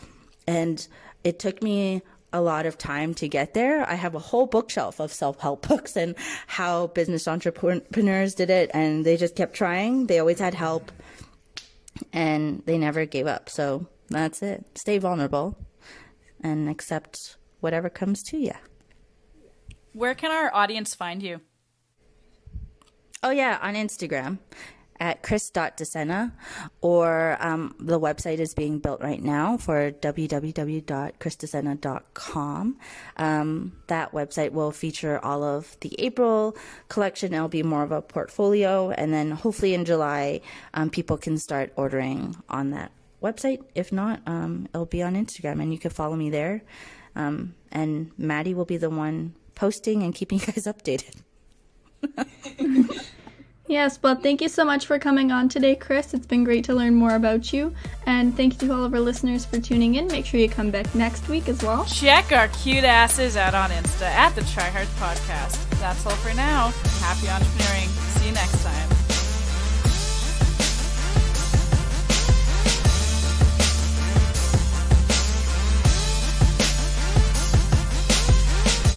And 0.46 0.86
it 1.24 1.38
took 1.38 1.62
me 1.62 2.02
a 2.32 2.40
lot 2.40 2.66
of 2.66 2.76
time 2.76 3.14
to 3.14 3.28
get 3.28 3.54
there. 3.54 3.88
I 3.88 3.94
have 3.94 4.14
a 4.14 4.18
whole 4.18 4.46
bookshelf 4.46 5.00
of 5.00 5.12
self 5.12 5.40
help 5.40 5.66
books 5.68 5.96
and 5.96 6.14
how 6.46 6.88
business 6.88 7.26
entrepreneurs 7.28 8.34
did 8.34 8.50
it. 8.50 8.70
And 8.74 9.04
they 9.04 9.16
just 9.16 9.36
kept 9.36 9.54
trying. 9.54 10.06
They 10.06 10.18
always 10.18 10.38
had 10.38 10.54
help 10.54 10.92
and 12.12 12.62
they 12.66 12.78
never 12.78 13.04
gave 13.06 13.26
up. 13.26 13.48
So 13.48 13.86
that's 14.08 14.42
it. 14.42 14.64
Stay 14.76 14.98
vulnerable 14.98 15.56
and 16.42 16.68
accept 16.68 17.36
whatever 17.60 17.90
comes 17.90 18.22
to 18.24 18.38
you. 18.38 18.52
Where 19.92 20.14
can 20.14 20.30
our 20.30 20.54
audience 20.54 20.94
find 20.94 21.22
you? 21.22 21.40
Oh, 23.22 23.30
yeah, 23.30 23.58
on 23.60 23.74
Instagram 23.74 24.38
at 25.00 25.22
chris.desena, 25.22 26.32
or 26.80 27.36
um, 27.40 27.74
the 27.78 28.00
website 28.00 28.38
is 28.38 28.54
being 28.54 28.78
built 28.78 29.00
right 29.00 29.22
now 29.22 29.56
for 29.56 29.92
www.chrisdesena.com. 29.92 32.76
Um, 33.16 33.72
that 33.86 34.12
website 34.12 34.52
will 34.52 34.72
feature 34.72 35.24
all 35.24 35.42
of 35.42 35.76
the 35.80 35.94
April 35.98 36.56
collection. 36.88 37.34
It'll 37.34 37.48
be 37.48 37.62
more 37.62 37.82
of 37.82 37.92
a 37.92 38.02
portfolio, 38.02 38.90
and 38.90 39.12
then 39.12 39.30
hopefully 39.30 39.74
in 39.74 39.84
July, 39.84 40.40
um, 40.74 40.90
people 40.90 41.16
can 41.16 41.38
start 41.38 41.72
ordering 41.76 42.36
on 42.48 42.70
that 42.70 42.90
website. 43.22 43.62
If 43.74 43.92
not, 43.92 44.20
um, 44.26 44.68
it'll 44.74 44.86
be 44.86 45.02
on 45.02 45.14
Instagram, 45.14 45.62
and 45.62 45.72
you 45.72 45.78
can 45.78 45.90
follow 45.90 46.16
me 46.16 46.30
there. 46.30 46.62
Um, 47.14 47.54
and 47.72 48.10
Maddie 48.16 48.54
will 48.54 48.64
be 48.64 48.76
the 48.76 48.90
one 48.90 49.34
posting 49.54 50.02
and 50.02 50.14
keeping 50.14 50.38
you 50.38 50.46
guys 50.46 50.66
updated. 50.66 51.22
Yes, 53.68 53.98
well, 54.02 54.14
thank 54.14 54.40
you 54.40 54.48
so 54.48 54.64
much 54.64 54.86
for 54.86 54.98
coming 54.98 55.30
on 55.30 55.50
today, 55.50 55.76
Chris. 55.76 56.14
It's 56.14 56.26
been 56.26 56.42
great 56.42 56.64
to 56.64 56.74
learn 56.74 56.94
more 56.94 57.14
about 57.14 57.52
you. 57.52 57.74
And 58.06 58.34
thank 58.34 58.54
you 58.60 58.68
to 58.68 58.74
all 58.74 58.84
of 58.84 58.94
our 58.94 59.00
listeners 59.00 59.44
for 59.44 59.60
tuning 59.60 59.96
in. 59.96 60.06
Make 60.06 60.24
sure 60.24 60.40
you 60.40 60.48
come 60.48 60.70
back 60.70 60.92
next 60.94 61.28
week 61.28 61.48
as 61.50 61.62
well. 61.62 61.84
Check 61.84 62.32
our 62.32 62.48
cute 62.48 62.84
asses 62.84 63.36
out 63.36 63.54
on 63.54 63.68
Insta 63.70 64.06
at 64.06 64.34
the 64.34 64.42
Try 64.44 64.64
Hard 64.64 64.88
Podcast. 64.96 65.68
That's 65.80 66.04
all 66.06 66.16
for 66.16 66.34
now. 66.34 66.72
Happy 67.00 67.26
entrepreneuring. 67.26 67.88
See 68.18 68.28
you 68.28 68.32
next 68.32 68.64
time. 68.64 68.97